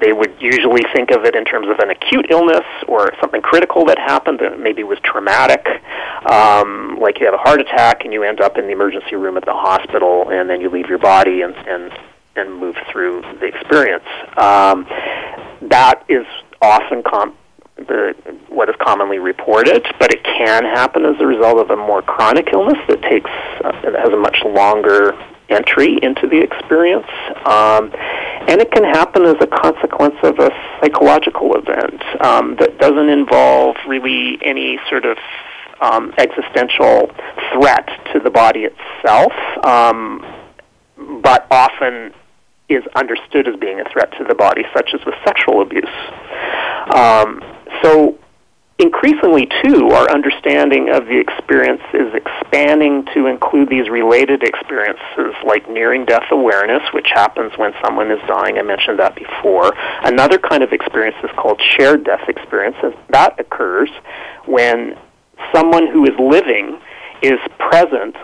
[0.00, 3.84] they would usually think of it in terms of an acute illness or something critical
[3.86, 5.66] that happened that maybe was traumatic,
[6.30, 9.36] um, like you have a heart attack and you end up in the emergency room
[9.36, 11.92] at the hospital, and then you leave your body and and
[12.36, 14.04] and move through the experience.
[14.36, 14.86] Um,
[15.62, 16.26] that is
[16.60, 17.36] often com-
[17.76, 18.14] the,
[18.48, 22.48] what is commonly reported, but it can happen as a result of a more chronic
[22.52, 23.30] illness that takes
[23.64, 25.12] uh, that has a much longer
[25.48, 27.06] entry into the experience,
[27.44, 27.90] um,
[28.48, 30.50] and it can happen as a consequence of a
[30.80, 35.18] psychological event um, that doesn't involve really any sort of
[35.80, 37.10] um, existential
[37.52, 39.32] threat to the body itself,
[39.64, 40.24] um,
[41.22, 42.12] but often
[42.68, 45.84] is understood as being a threat to the body, such as with sexual abuse.
[46.94, 47.42] Um,
[47.84, 48.18] so
[48.78, 55.68] increasingly, too, our understanding of the experience is expanding to include these related experiences like
[55.70, 58.58] nearing death awareness, which happens when someone is dying.
[58.58, 59.72] I mentioned that before.
[60.02, 63.90] Another kind of experience is called shared death experience, and that occurs
[64.46, 64.98] when
[65.54, 66.80] someone who is living
[67.22, 68.16] is present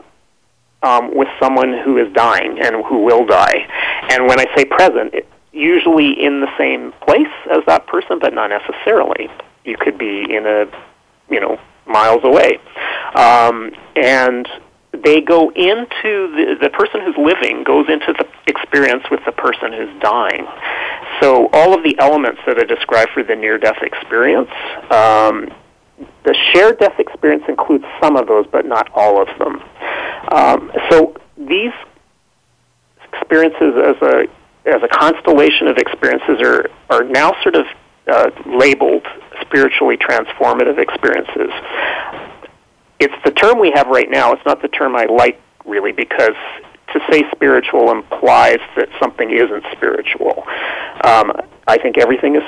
[0.82, 3.66] um, with someone who is dying and who will die.
[4.10, 5.14] And when I say present,
[5.52, 9.28] usually in the same place as that person, but not necessarily.
[9.64, 10.66] You could be in a,
[11.28, 12.58] you know, miles away.
[13.14, 14.48] Um, and
[14.92, 19.72] they go into the, the person who's living goes into the experience with the person
[19.72, 20.46] who's dying.
[21.20, 24.50] So all of the elements that I described for the near-death experience,
[24.90, 25.52] um,
[26.24, 29.62] the shared death experience includes some of those, but not all of them.
[30.32, 31.72] Um, so these
[33.12, 34.26] experiences as a
[34.66, 37.66] as a constellation of experiences are are now sort of
[38.10, 39.06] uh, labeled
[39.40, 41.50] spiritually transformative experiences.
[42.98, 44.32] It's the term we have right now.
[44.32, 46.36] It's not the term I like really because
[46.92, 50.44] to say spiritual implies that something isn't spiritual.
[51.04, 51.32] Um,
[51.66, 52.42] I think everything is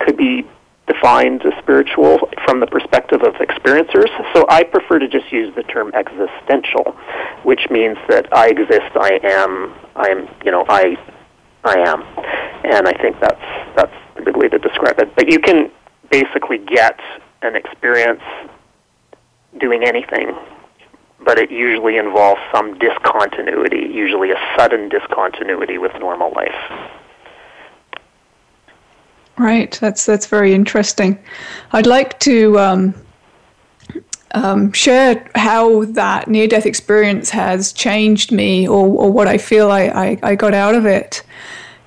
[0.00, 0.46] could be
[0.86, 4.08] defined as spiritual from the perspective of experiencers.
[4.34, 6.96] So I prefer to just use the term existential,
[7.44, 10.96] which means that I exist, I am, I am, you know, I,
[11.64, 12.02] I am,
[12.64, 15.14] and I think that's that's a good way to describe it.
[15.16, 15.70] But you can
[16.10, 16.98] basically get
[17.42, 18.22] an experience
[19.58, 20.36] doing anything,
[21.24, 26.90] but it usually involves some discontinuity, usually a sudden discontinuity with normal life.
[29.38, 31.18] Right, that's that's very interesting.
[31.72, 32.94] I'd like to um,
[34.34, 39.82] um, share how that near-death experience has changed me, or, or what I feel I,
[39.84, 41.22] I, I got out of it.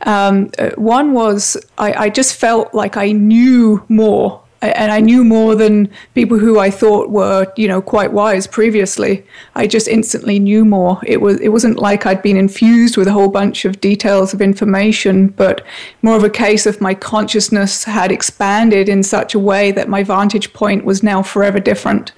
[0.03, 5.55] Um, one was I, I just felt like I knew more and I knew more
[5.55, 9.25] than people who I thought were, you know, quite wise previously.
[9.55, 11.01] I just instantly knew more.
[11.05, 14.41] It was it wasn't like I'd been infused with a whole bunch of details of
[14.41, 15.65] information, but
[16.01, 20.03] more of a case of my consciousness had expanded in such a way that my
[20.03, 22.13] vantage point was now forever different.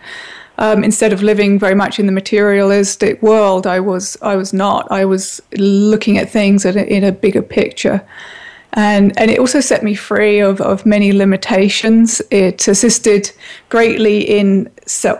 [0.58, 4.90] Um, instead of living very much in the materialistic world, I was I was not.
[4.92, 8.06] I was looking at things in a, in a bigger picture
[8.76, 12.22] and and it also set me free of, of many limitations.
[12.30, 13.32] It assisted
[13.70, 14.70] greatly in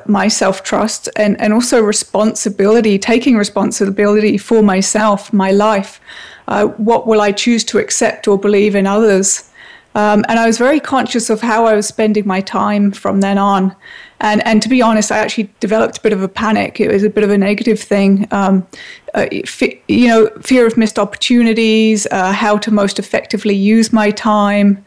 [0.06, 6.02] my self trust and, and also responsibility, taking responsibility for myself, my life.
[6.48, 9.50] Uh, what will I choose to accept or believe in others?
[9.96, 13.38] Um, and I was very conscious of how I was spending my time from then
[13.38, 13.74] on.
[14.22, 16.80] And, and to be honest, I actually developed a bit of a panic.
[16.80, 18.28] It was a bit of a negative thing.
[18.32, 18.66] Um,
[19.14, 19.28] uh,
[19.88, 24.86] you know, fear of missed opportunities, uh, how to most effectively use my time.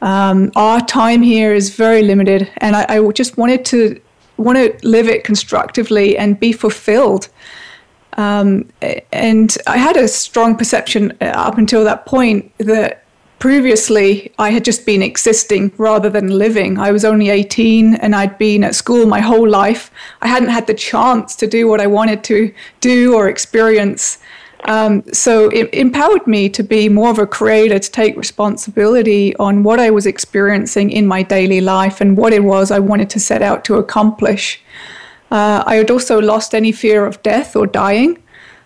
[0.00, 4.00] Um, our time here is very limited, and I, I just wanted to
[4.36, 7.28] want to live it constructively and be fulfilled.
[8.16, 8.68] Um,
[9.12, 13.01] and I had a strong perception uh, up until that point that
[13.42, 16.78] previously I had just been existing rather than living.
[16.78, 19.90] I was only 18 and I'd been at school my whole life.
[20.20, 24.18] I hadn't had the chance to do what I wanted to do or experience.
[24.68, 29.64] Um, so it empowered me to be more of a creator, to take responsibility on
[29.64, 33.18] what I was experiencing in my daily life and what it was I wanted to
[33.18, 34.62] set out to accomplish.
[35.32, 38.21] Uh, I had also lost any fear of death or dying.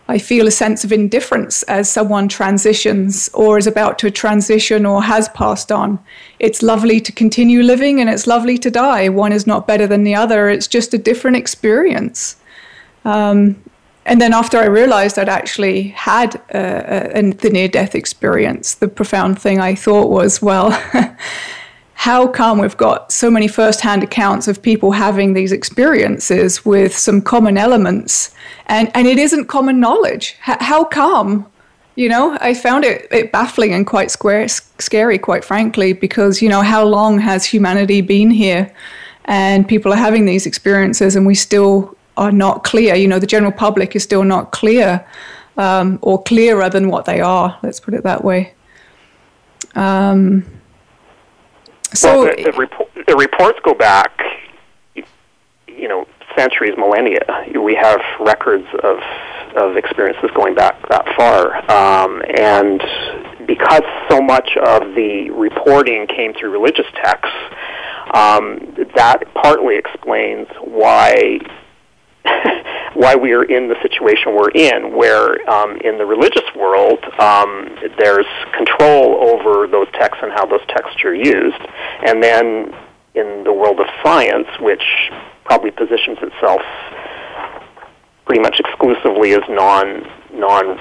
[0.08, 5.02] I feel a sense of indifference as someone transitions or is about to transition or
[5.02, 5.98] has passed on.
[6.38, 9.08] It's lovely to continue living and it's lovely to die.
[9.08, 12.36] One is not better than the other, it's just a different experience.
[13.04, 13.60] Um,
[14.04, 18.86] and then after I realized I'd actually had uh, a, the near death experience, the
[18.86, 20.70] profound thing I thought was, well,
[21.94, 26.96] how come we've got so many first hand accounts of people having these experiences with
[26.96, 28.35] some common elements
[28.66, 30.36] and, and it isn't common knowledge?
[30.48, 31.46] H- how come?
[31.94, 36.48] You know, I found it, it baffling and quite square, scary, quite frankly, because, you
[36.48, 38.70] know, how long has humanity been here?
[39.24, 42.94] And people are having these experiences, and we still are not clear.
[42.94, 45.06] You know, the general public is still not clear
[45.56, 47.58] um, or clearer than what they are.
[47.62, 48.52] Let's put it that way.
[49.74, 50.44] Um,
[51.94, 54.20] so well, the, the, the reports go back,
[54.94, 56.06] you know,
[56.36, 57.20] centuries, millennia.
[57.60, 58.98] We have records of
[59.56, 62.80] of experiences going back that far, um, and
[63.46, 67.34] because so much of the reporting came through religious texts,
[68.12, 71.38] um, that partly explains why
[72.94, 77.68] why we are in the situation we're in, where um, in the religious world um,
[77.98, 78.26] there's
[78.56, 81.60] control over those texts and how those texts are used,
[82.06, 82.74] and then
[83.14, 84.84] in the world of science, which
[85.46, 86.60] probably positions itself
[88.26, 90.78] pretty much exclusively as non non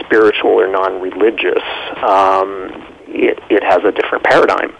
[0.00, 1.62] spiritual or non religious,
[2.02, 2.70] um,
[3.08, 4.72] it, it has a different paradigm.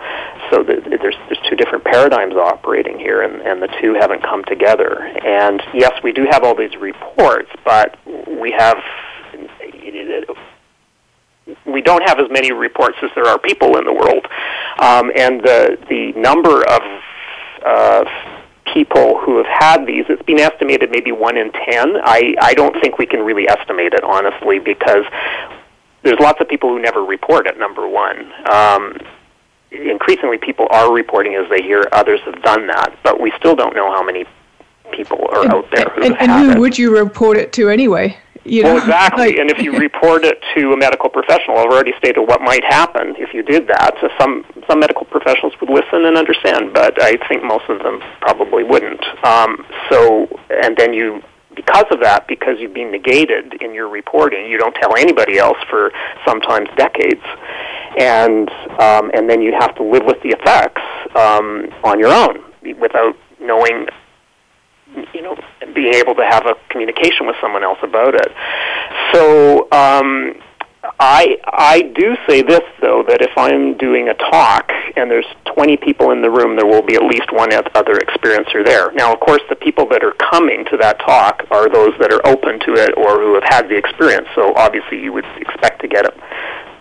[0.50, 4.44] So the, there's there's two different paradigms operating here, and, and the two haven't come
[4.44, 5.02] together.
[5.24, 8.76] And yes, we do have all these reports, but we have
[11.66, 14.26] we don't have as many reports as there are people in the world,
[14.78, 16.82] um, and the the number of
[17.64, 18.35] uh,
[18.72, 21.96] people who have had these, it's been estimated maybe one in ten.
[22.02, 25.04] I I don't think we can really estimate it honestly because
[26.02, 27.58] there's lots of people who never report it.
[27.58, 28.32] Number one.
[28.50, 28.98] Um,
[29.70, 33.74] increasingly people are reporting as they hear others have done that, but we still don't
[33.74, 34.24] know how many
[34.92, 36.58] people are and, out there who and, and who it.
[36.58, 38.16] would you report it to anyway?
[38.46, 38.74] You know?
[38.74, 39.16] Well, exactly.
[39.26, 42.62] Like, and if you report it to a medical professional, I've already stated what might
[42.64, 43.94] happen if you did that.
[44.00, 48.00] So some some medical professionals would listen and understand, but I think most of them
[48.20, 49.02] probably wouldn't.
[49.24, 51.22] Um, so, and then you
[51.56, 55.58] because of that, because you've been negated in your reporting, you don't tell anybody else
[55.68, 55.90] for
[56.24, 57.24] sometimes decades,
[57.98, 60.82] and um, and then you have to live with the effects
[61.16, 62.44] um, on your own
[62.78, 63.86] without knowing
[65.12, 65.36] you know,
[65.74, 68.32] being able to have a communication with someone else about it.
[69.12, 70.34] So um,
[71.00, 75.76] I I do say this though that if I'm doing a talk and there's 20
[75.78, 78.92] people in the room, there will be at least one other experiencer there.
[78.92, 82.24] Now, of course, the people that are coming to that talk are those that are
[82.26, 84.28] open to it or who have had the experience.
[84.34, 86.06] So obviously, you would expect to get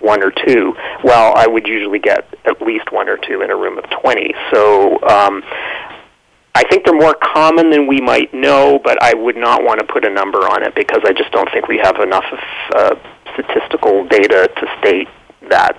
[0.02, 0.76] one or two.
[1.04, 4.34] Well, I would usually get at least one or two in a room of 20.
[4.54, 5.42] So um,
[6.56, 9.86] I think they're more common than we might know, but I would not want to
[9.86, 12.40] put a number on it because I just don't think we have enough of
[12.74, 12.96] uh,
[13.34, 15.10] statistical data to state
[15.50, 15.78] that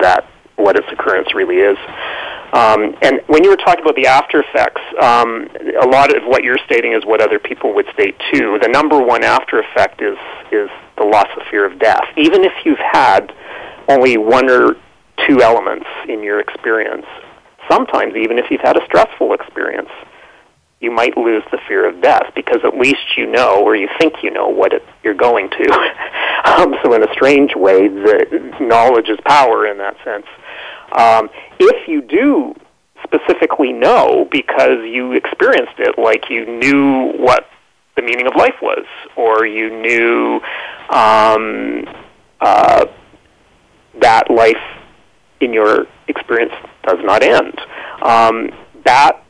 [0.00, 1.78] that what its occurrence really is.
[2.52, 5.48] Um, and when you were talking about the after effects, um,
[5.80, 8.58] a lot of what you're stating is what other people would state too.
[8.60, 10.18] The number one after effect is
[10.50, 10.68] is
[10.98, 12.04] the loss of fear of death.
[12.16, 13.32] Even if you've had
[13.88, 14.74] only one or
[15.28, 17.06] two elements in your experience,
[17.70, 19.90] sometimes even if you've had a stressful experience,
[20.80, 24.22] you might lose the fear of death because at least you know or you think
[24.22, 25.72] you know what it, you're going to.
[26.44, 30.26] um, so in a strange way, the knowledge is power in that sense.
[30.92, 32.54] Um, if you do
[33.02, 37.46] specifically know because you experienced it, like you knew what
[37.96, 38.84] the meaning of life was,
[39.16, 40.40] or you knew
[40.90, 41.86] um,
[42.40, 42.84] uh,
[44.00, 44.56] that life
[45.40, 46.52] in your experience
[46.86, 47.58] does not end.
[48.02, 48.50] Um,
[48.84, 49.25] that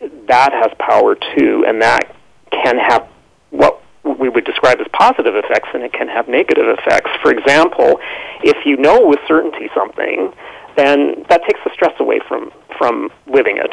[0.00, 2.14] that has power too, and that
[2.50, 3.08] can have
[3.50, 3.82] what
[4.18, 7.10] we would describe as positive effects, and it can have negative effects.
[7.22, 8.00] For example,
[8.42, 10.32] if you know with certainty something,
[10.76, 13.72] then that takes the stress away from from living it.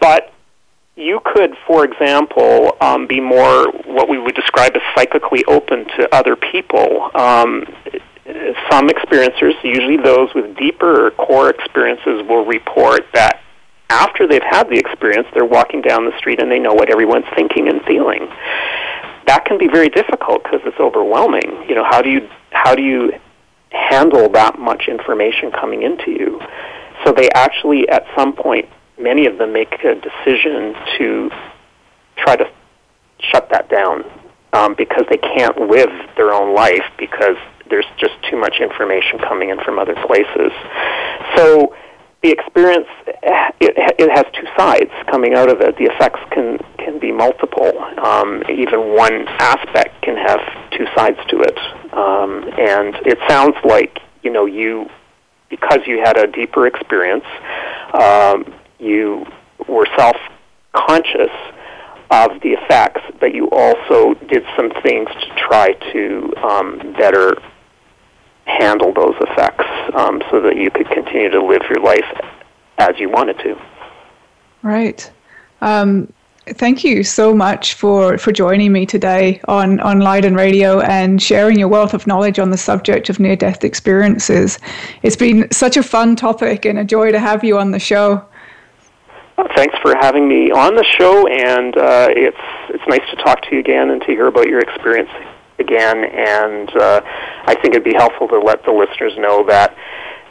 [0.00, 0.32] But
[0.96, 6.14] you could, for example, um, be more what we would describe as psychically open to
[6.14, 7.10] other people.
[7.14, 7.66] Um,
[8.70, 13.41] some experiencers, usually those with deeper core experiences, will report that
[13.92, 17.26] after they've had the experience, they're walking down the street and they know what everyone's
[17.36, 18.26] thinking and feeling.
[19.26, 21.68] That can be very difficult because it's overwhelming.
[21.68, 23.12] You know, how do you how do you
[23.70, 26.40] handle that much information coming into you?
[27.04, 28.68] So they actually, at some point,
[28.98, 31.30] many of them make a decision to
[32.16, 32.50] try to
[33.18, 34.04] shut that down
[34.52, 37.36] um, because they can't live their own life because
[37.68, 40.52] there's just too much information coming in from other places.
[41.36, 41.74] So
[42.22, 42.86] the experience
[43.60, 45.76] it, it has two sides coming out of it.
[45.76, 47.78] The effects can can be multiple.
[47.98, 50.40] Um, even one aspect can have
[50.72, 51.58] two sides to it.
[51.92, 54.88] Um, and it sounds like you know you
[55.50, 57.26] because you had a deeper experience,
[57.92, 59.26] um, you
[59.68, 60.16] were self
[60.72, 61.30] conscious
[62.10, 67.34] of the effects, but you also did some things to try to um, better
[68.46, 69.64] handle those effects
[69.94, 72.04] um, so that you could continue to live your life
[72.78, 73.60] as you wanted to.
[74.62, 75.10] Right.
[75.60, 76.12] Um,
[76.46, 81.58] thank you so much for, for joining me today on, on and Radio and sharing
[81.58, 84.58] your wealth of knowledge on the subject of near death experiences.
[85.02, 88.24] It's been such a fun topic and a joy to have you on the show.
[89.38, 92.36] Well, thanks for having me on the show, and uh, it's
[92.68, 95.08] it's nice to talk to you again and to hear about your experience
[95.62, 96.04] again.
[96.04, 97.00] And uh,
[97.46, 99.76] I think it'd be helpful to let the listeners know that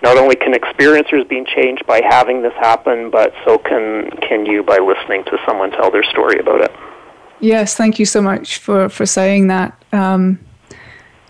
[0.03, 4.63] not only can experiencers be changed by having this happen, but so can can you
[4.63, 6.71] by listening to someone tell their story about it.
[7.39, 9.71] Yes, thank you so much for for saying that.
[9.91, 10.39] Um,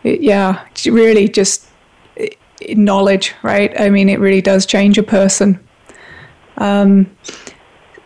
[0.04, 1.68] it, yeah, really just
[2.70, 3.74] knowledge, right?
[3.80, 5.60] I mean, it really does change a person.
[6.58, 7.10] Um,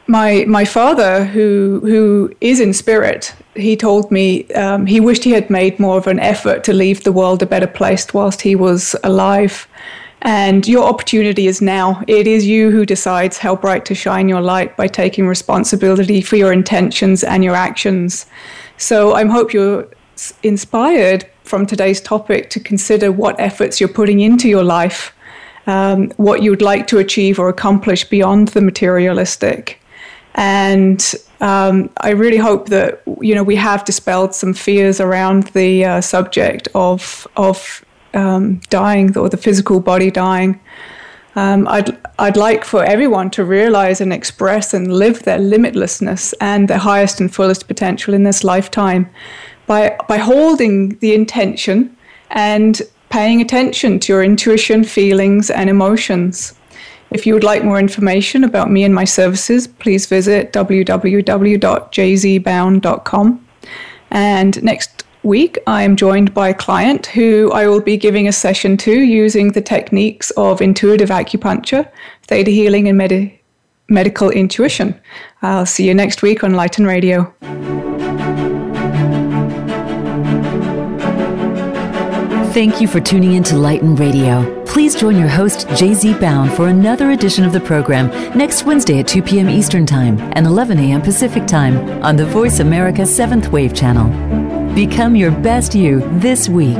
[0.07, 5.31] my my father, who who is in spirit, he told me um, he wished he
[5.31, 8.55] had made more of an effort to leave the world a better place whilst he
[8.55, 9.67] was alive.
[10.21, 12.03] And your opportunity is now.
[12.07, 16.35] It is you who decides how bright to shine your light by taking responsibility for
[16.35, 18.25] your intentions and your actions.
[18.77, 19.87] So I hope you're
[20.41, 25.13] inspired from today's topic to consider what efforts you're putting into your life,
[25.67, 29.79] um, what you'd like to achieve or accomplish beyond the materialistic.
[30.35, 35.85] And um, I really hope that you know we have dispelled some fears around the
[35.85, 37.83] uh, subject of of
[38.13, 40.59] um, dying or the physical body dying.
[41.35, 46.69] Um, I'd, I'd like for everyone to realize and express and live their limitlessness and
[46.69, 49.09] their highest and fullest potential in this lifetime
[49.67, 51.95] by, by holding the intention
[52.29, 56.53] and paying attention to your intuition, feelings, and emotions.
[57.11, 63.47] If you would like more information about me and my services, please visit www.jzbown.com.
[64.11, 68.31] And next week, I am joined by a client who I will be giving a
[68.31, 71.89] session to using the techniques of intuitive acupuncture,
[72.23, 73.31] theta healing, and med-
[73.89, 74.99] medical intuition.
[75.41, 77.33] I'll see you next week on Lighten Radio.
[82.53, 84.64] Thank you for tuning in to Lighten Radio.
[84.75, 89.07] Please join your host, JZ Bown, for another edition of the program next Wednesday at
[89.07, 89.49] 2 p.m.
[89.49, 91.01] Eastern Time and 11 a.m.
[91.01, 94.09] Pacific Time on the Voice America 7th Wave Channel.
[94.75, 96.75] Become your best you this week.